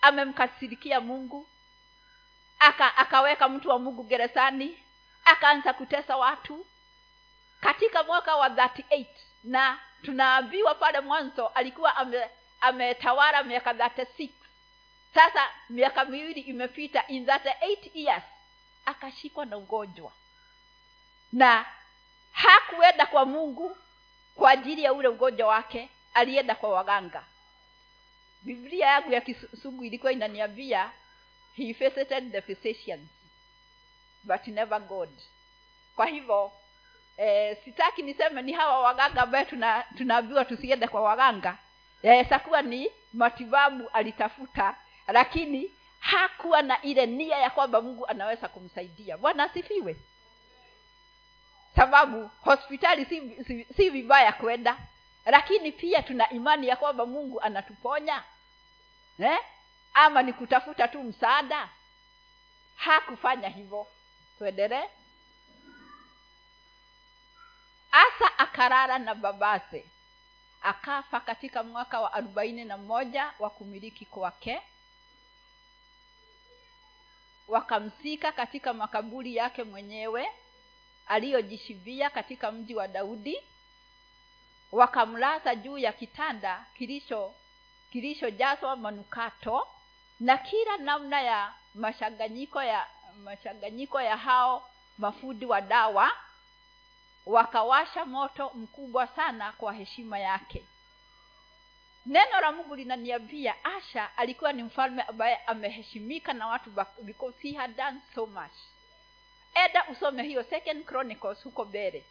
Amemkasirikia 0.00 1.00
mungu. 1.00 1.46
Aka 2.58 2.96
akaweka 2.96 3.48
mtu 3.48 3.68
wa 3.68 3.78
mungu 3.78 4.02
gerezani. 4.04 4.84
Akaanza 5.24 5.72
kutesa 5.72 6.16
watu. 6.16 6.66
Katika 7.60 8.02
mwaka 8.02 8.36
wa 8.36 8.48
38 8.48 9.06
na 9.44 9.78
tunaambiwa 10.02 10.74
pale 10.74 11.00
mwanzo 11.00 11.46
alikuwa 11.48 11.96
ame, 11.96 12.30
ametawala 12.60 13.42
miaka 13.42 13.72
36 13.72 14.28
sasa 15.14 15.48
miaka 15.68 16.04
miwili 16.04 16.40
imepita 16.40 17.06
in 17.06 17.26
38 17.26 17.90
years 17.94 18.22
akashikwa 18.84 19.46
na 19.46 19.56
ugonjwa. 19.56 20.12
Na 21.32 21.66
hakuenda 22.42 23.06
kwa 23.06 23.26
mungu 23.26 23.76
kwa 24.34 24.50
ajili 24.50 24.82
ya 24.82 24.92
ule 24.92 25.08
ugonjwa 25.08 25.48
wake 25.48 25.88
alienda 26.14 26.54
kwa 26.54 26.70
waganga. 26.70 27.24
Biblia 28.42 28.86
yangu 28.86 29.12
ya 29.12 29.20
kisungu 29.20 29.84
ilikuwa 29.84 30.12
inaniambia 30.12 30.90
he 31.56 31.72
visited 31.72 32.32
the 32.32 32.42
physicians 32.42 33.08
but 34.24 34.46
never 34.46 34.80
god. 34.80 35.08
Kwa 35.96 36.06
hivyo 36.06 36.52
eh, 37.16 37.56
sitaki 37.64 38.02
niseme 38.02 38.42
ni 38.42 38.52
hawa 38.52 38.80
waganga 38.80 39.22
ambaye 39.22 39.44
tuna, 39.44 39.84
tunaambiwa 39.96 40.44
tusiende 40.44 40.88
kwa 40.88 41.00
waganga. 41.02 41.58
Yaweza 42.02 42.38
kuwa 42.38 42.62
ni 42.62 42.90
matibabu 43.12 43.88
alitafuta 43.88 44.76
lakini 45.08 45.70
hakuwa 46.00 46.62
na 46.62 46.82
ile 46.82 47.06
nia 47.06 47.38
ya 47.38 47.50
kwamba 47.50 47.80
mungu 47.80 48.06
anaweza 48.06 48.48
kumsaidia. 48.48 49.18
Bwana 49.18 49.44
asifiwe 49.44 49.96
sababu 51.76 52.30
hospitali 52.40 53.04
si, 53.04 53.44
si, 53.44 53.64
si 53.76 53.90
vibaya 53.90 54.32
kwenda. 54.32 54.76
Lakini 55.26 55.72
pia 55.72 56.02
tuna 56.02 56.30
imani 56.30 56.68
ya 56.68 56.76
kwamba 56.76 57.06
mungu 57.06 57.40
anatuponya. 57.40 58.24
Eh? 59.18 59.38
ama 59.94 60.22
ni 60.22 60.32
kutafuta 60.32 60.88
tu 60.88 61.02
msaada. 61.02 61.68
Hakufanya 62.76 63.48
hivyo 63.48 63.86
tuendelee. 64.38 64.88
Asa 67.92 68.38
akarara 68.38 68.98
na 68.98 69.14
babase. 69.14 69.86
Akafa 70.62 71.20
katika 71.20 71.62
mwaka 71.62 72.00
wa 72.00 72.12
arobaini 72.12 72.64
na 72.64 72.76
moja 72.76 73.32
wa 73.38 73.50
kumiliki 73.50 74.06
kwake. 74.06 74.62
Wakamsika 77.48 78.32
katika 78.32 78.72
makaburi 78.72 79.36
yake 79.36 79.64
mwenyewe 79.64 80.30
aliyojishivia 81.10 82.10
katika 82.10 82.52
mji 82.52 82.74
wa 82.74 82.88
daudi 82.88 83.42
wakamlaza 84.72 85.54
juu 85.54 85.78
ya 85.78 85.92
kitanda 85.92 86.66
kilicho 86.74 87.34
kilichojazwa 87.92 88.76
manukato 88.76 89.68
na 90.20 90.38
kila 90.38 90.76
namna 90.76 91.20
ya 91.22 91.54
machanganyiko 91.74 92.62
ya 92.62 92.86
mashanganyiko 93.24 94.00
ya 94.00 94.16
hao 94.16 94.70
mafundi 94.98 95.46
wa 95.46 95.60
dawa 95.60 96.12
wakawasha 97.26 98.04
moto 98.04 98.50
mkubwa 98.54 99.06
sana 99.06 99.52
kwa 99.52 99.72
heshima 99.72 100.18
yake. 100.18 100.64
Neno 102.06 102.40
la 102.40 102.52
mungu 102.52 102.76
linaniambia 102.76 103.64
asha 103.64 104.16
alikuwa 104.16 104.52
ni 104.52 104.62
mfalme 104.62 105.02
ambaye 105.02 105.36
ameheshimika 105.36 106.32
na 106.32 106.46
watu 106.46 106.70
because 107.02 107.38
he 107.48 107.52
had 107.52 107.76
done 107.76 108.00
so 108.14 108.26
much 108.26 108.52
eda 109.54 109.84
usome 109.92 110.22
hiyo 110.22 110.44
second 110.44 110.84
chronicles 110.84 111.44
huko 111.44 111.64
mbele. 111.64 112.04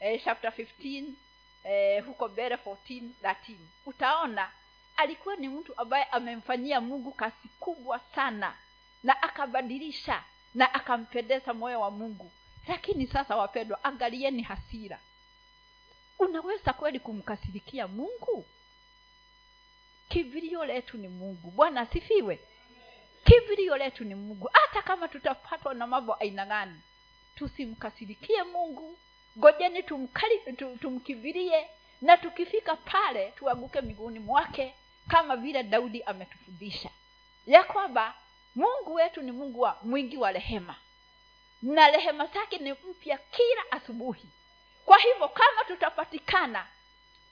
Eh, 0.00 0.20
chapter 0.24 0.50
15 0.50 1.04
eh, 1.64 2.04
huko 2.06 2.28
mbele 2.28 2.54
14 2.56 3.02
13 3.22 3.56
utaona 3.86 4.50
alikuwa 4.96 5.36
ni 5.36 5.48
mtu 5.48 5.78
ambaye 5.80 6.04
amemfanyia 6.04 6.80
mungu 6.80 7.12
kazi 7.12 7.48
kubwa 7.60 8.00
sana 8.14 8.54
na 9.02 9.22
akabadilisha 9.22 10.24
na 10.54 10.74
akampendeza 10.74 11.54
moyo 11.54 11.80
wa 11.80 11.90
mungu. 11.90 12.32
Lakini 12.68 13.06
sasa 13.06 13.36
wapendwa 13.36 13.84
angalieni 13.84 14.42
hasira. 14.42 14.98
Unaweza 16.18 16.72
kweli 16.72 17.00
kumkasirikia 17.00 17.88
mungu? 17.88 18.46
Kivilio 20.08 20.64
letu 20.64 20.98
ni 20.98 21.08
mungu. 21.08 21.50
Bwana 21.50 21.80
asifiwe 21.80 22.40
kivilio 23.24 23.76
letu 23.76 24.04
ni 24.04 24.14
mungu. 24.14 24.50
Hata 24.52 24.82
kama 24.82 25.08
tutapatwa 25.08 25.74
na 25.74 25.86
mambo 25.86 26.14
aina 26.14 26.46
gani 26.46 26.80
tusimkasirikie 27.34 28.42
mungu. 28.42 28.98
Ngojeni 29.38 29.82
tumkivilie 30.80 31.68
na 32.00 32.16
tukifika 32.16 32.76
pale 32.76 33.30
tuanguke 33.30 33.80
miguuni 33.80 34.18
mwake 34.18 34.74
kama 35.08 35.36
vile 35.36 35.62
daudi 35.62 36.02
ametufundisha. 36.02 36.90
Ya 37.46 37.64
kwamba 37.64 38.14
mungu 38.54 38.94
wetu 38.94 39.22
ni 39.22 39.32
mungu 39.32 39.60
wa 39.60 39.78
mwingi 39.82 40.16
wa 40.16 40.32
rehema. 40.32 40.74
Na 41.62 41.90
rehema 41.90 42.26
zake 42.26 42.58
ni 42.58 42.72
mpya 42.72 43.18
kila 43.18 43.62
asubuhi. 43.70 44.28
Kwa 44.84 44.98
hivyo 44.98 45.28
kama 45.28 45.64
tutapatikana 45.66 46.66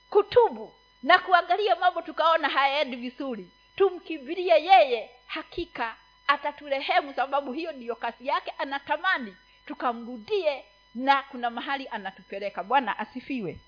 kutubu 0.09 0.73
na 1.03 1.19
kuangalia 1.19 1.75
mambo 1.75 2.01
tukaona 2.01 2.49
hayaendi 2.49 2.95
vizuri 2.95 3.49
tumkibirie 3.75 4.63
yeye 4.65 5.11
hakika 5.37 5.97
ataturehemu 6.27 7.13
sababu 7.13 7.53
hiyo 7.53 7.71
ndiyo 7.71 7.95
kazi 7.95 8.27
yake 8.27 8.51
anatamani 8.51 9.35
tukamrudie 9.65 10.65
na 10.95 11.23
kuna 11.23 11.49
mahali 11.49 11.87
anatupeleka. 11.87 12.63
Bwana 12.63 12.99
asifiwe. 12.99 13.59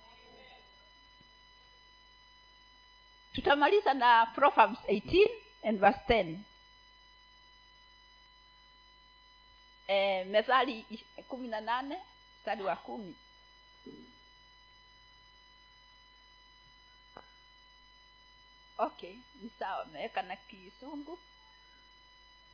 Tutamaliza 3.33 3.93
na 3.93 4.25
proverbs 4.25 4.79
18 4.87 5.29
and 5.63 5.79
verse 5.79 5.99
10 6.07 6.37
e, 9.87 10.23
methali 10.23 10.85
kumi 11.27 11.47
na 11.47 11.61
nane 11.61 11.97
mstari 12.39 12.63
wa 12.63 12.75
kumi. 12.75 13.15
Okay 18.77 19.15
ni 19.41 19.49
sawa 19.59 19.83
ameweka 19.83 20.21
na 20.21 20.35
kisungu 20.35 21.19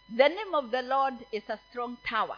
the 0.09 0.29
name 0.29 0.53
of 0.53 0.71
the 0.71 0.81
lord 0.81 1.13
is 1.31 1.43
a 1.49 1.57
strong 1.69 1.97
tower. 2.03 2.37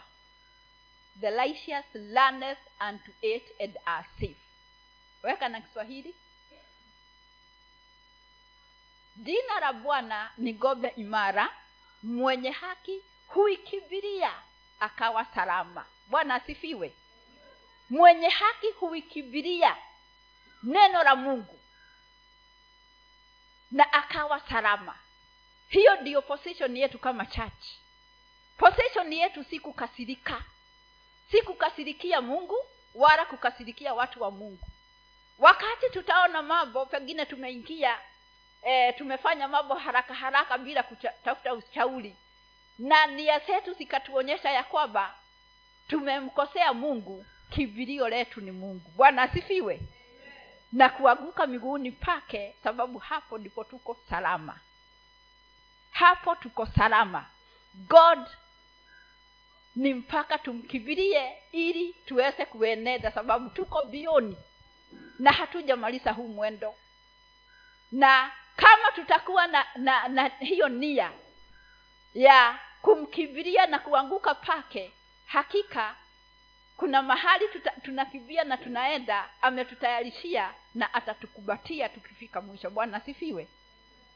The 1.20 1.30
righteous 1.32 1.84
learneth 1.94 2.58
unto 2.80 3.10
it 3.22 3.42
and 3.60 3.76
are 3.86 4.06
safe. 4.20 4.36
Weka 5.22 5.48
na 5.48 5.60
kiswahili. 5.60 6.14
Jina 9.16 9.60
la 9.60 9.72
bwana 9.72 10.30
ni 10.38 10.52
gobe 10.52 10.88
imara 10.96 11.48
mwenye 12.02 12.50
haki 12.50 13.02
huikibiria 13.28 14.32
akawa 14.80 15.24
salama. 15.24 15.84
Bwana 16.06 16.34
asifiwe. 16.34 16.94
Mwenye 17.90 18.28
haki 18.28 18.70
huikibiria 18.70 19.76
neno 20.62 21.02
la 21.02 21.16
mungu 21.16 21.58
na 23.70 23.92
akawa 23.92 24.40
salama 24.40 24.98
hiyo 25.68 25.96
ndiyo 25.96 26.22
position 26.22 26.76
yetu 26.76 26.98
kama 26.98 27.26
church. 27.26 27.64
Position 28.58 29.12
yetu 29.12 29.44
si 29.44 29.60
kukasirika. 29.60 30.42
Si 31.30 31.42
kukasirikia 31.42 32.20
mungu 32.20 32.56
wala 32.94 33.24
kukasirikia 33.24 33.94
watu 33.94 34.22
wa 34.22 34.30
mungu. 34.30 34.66
Wakati 35.38 35.90
tutaona 35.92 36.42
mambo 36.42 36.86
pengine 36.86 37.26
tumeingia 37.26 37.98
e, 38.62 38.92
tumefanya 38.92 39.48
mambo 39.48 39.74
haraka 39.74 40.14
haraka 40.14 40.58
bila 40.58 40.82
kutafuta 40.82 41.54
ushauri. 41.54 42.16
Na 42.78 43.06
nia 43.06 43.38
zetu 43.38 43.72
zikatuonyesha 43.72 44.50
ya 44.50 44.64
kwamba 44.64 45.14
tumemkosea 45.88 46.72
mungu 46.74 47.24
kivilio 47.50 48.08
letu 48.08 48.40
ni 48.40 48.50
mungu. 48.50 48.90
Bwana 48.96 49.22
asifiwe. 49.22 49.80
Na 50.72 50.88
kuanguka 50.88 51.46
miguuni 51.46 51.92
pake 51.92 52.54
sababu 52.62 52.98
hapo 52.98 53.38
ndipo 53.38 53.64
tuko 53.64 53.96
salama 54.10 54.60
hapo 55.98 56.34
tuko 56.34 56.66
salama. 56.66 57.26
God 57.74 58.18
ni 59.76 59.94
mpaka 59.94 60.38
tumkibirie 60.38 61.36
ili 61.52 61.92
tuweze 61.92 62.44
kueneza 62.44 63.10
sababu 63.10 63.50
tuko 63.50 63.82
bioni 63.84 64.36
na 65.18 65.32
hatujamaliza 65.32 66.12
huu 66.12 66.28
mwendo. 66.28 66.74
Na 67.92 68.32
kama 68.56 68.92
tutakuwa 68.94 69.46
na, 69.46 69.66
na, 69.76 70.08
na 70.08 70.28
hiyo 70.28 70.68
nia 70.68 71.12
ya 72.14 72.58
kumkibiria 72.82 73.66
na 73.66 73.78
kuanguka 73.78 74.34
pake 74.34 74.92
hakika 75.26 75.96
kuna 76.76 77.02
mahali 77.02 77.48
tuta, 77.48 77.70
tunakibia 77.70 78.44
na 78.44 78.56
tunaenda 78.56 79.30
ametutayarishia 79.42 80.54
na 80.74 80.94
atatukubatia 80.94 81.88
tukifika 81.88 82.40
mwisho. 82.40 82.70
Bwana 82.70 82.96
asifiwe. 82.96 83.48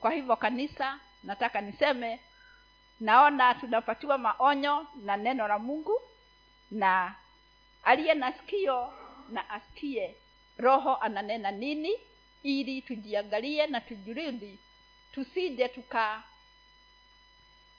Kwa 0.01 0.11
hivyo 0.11 0.37
kanisa 0.37 0.99
nataka 1.23 1.61
niseme 1.61 2.21
naona 3.01 3.55
tunapatiwa 3.55 4.19
maonyo 4.19 4.87
na 5.05 5.17
neno 5.17 5.49
la 5.49 5.59
mungu 5.59 6.01
na 6.71 7.15
aliye 7.85 8.15
na 8.15 8.33
sikio 8.33 8.93
na 9.29 9.51
asikie 9.51 10.17
roho 10.59 10.97
ananena 10.97 11.51
nini 11.51 11.93
ili 12.43 12.83
tujiangalie 12.83 13.67
na 13.67 13.81
tujirudhi 13.81 14.59
tusije 15.13 15.69
tuka 15.69 16.23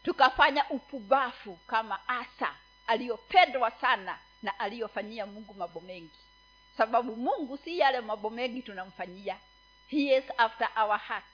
tukafanya 0.03 0.69
upubafu 0.69 1.55
kama 1.67 2.07
asa 2.07 2.55
aliyopendwa 2.87 3.71
sana 3.71 4.19
na 4.41 4.59
aliyofanyia 4.59 5.25
mungu 5.25 5.53
mambo 5.53 5.79
mengi. 5.79 6.19
Sababu 6.77 7.15
mungu 7.15 7.57
si 7.57 7.79
yale 7.79 8.01
mambo 8.01 8.29
mengi 8.29 8.61
tunamfanyia. 8.61 9.37
He 9.87 10.17
is 10.17 10.23
after 10.37 10.69
our 10.75 10.97
heart 10.97 11.25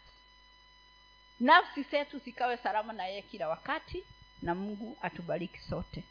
nafsi 1.40 1.84
zetu 1.84 2.18
zikawe 2.20 2.58
salama 2.58 2.94
na 2.94 3.08
yeye 3.08 3.22
kila 3.22 3.50
wakati 3.50 4.04
na 4.42 4.56
mungu 4.56 4.98
atubariki 5.02 5.60
sote 5.60 6.04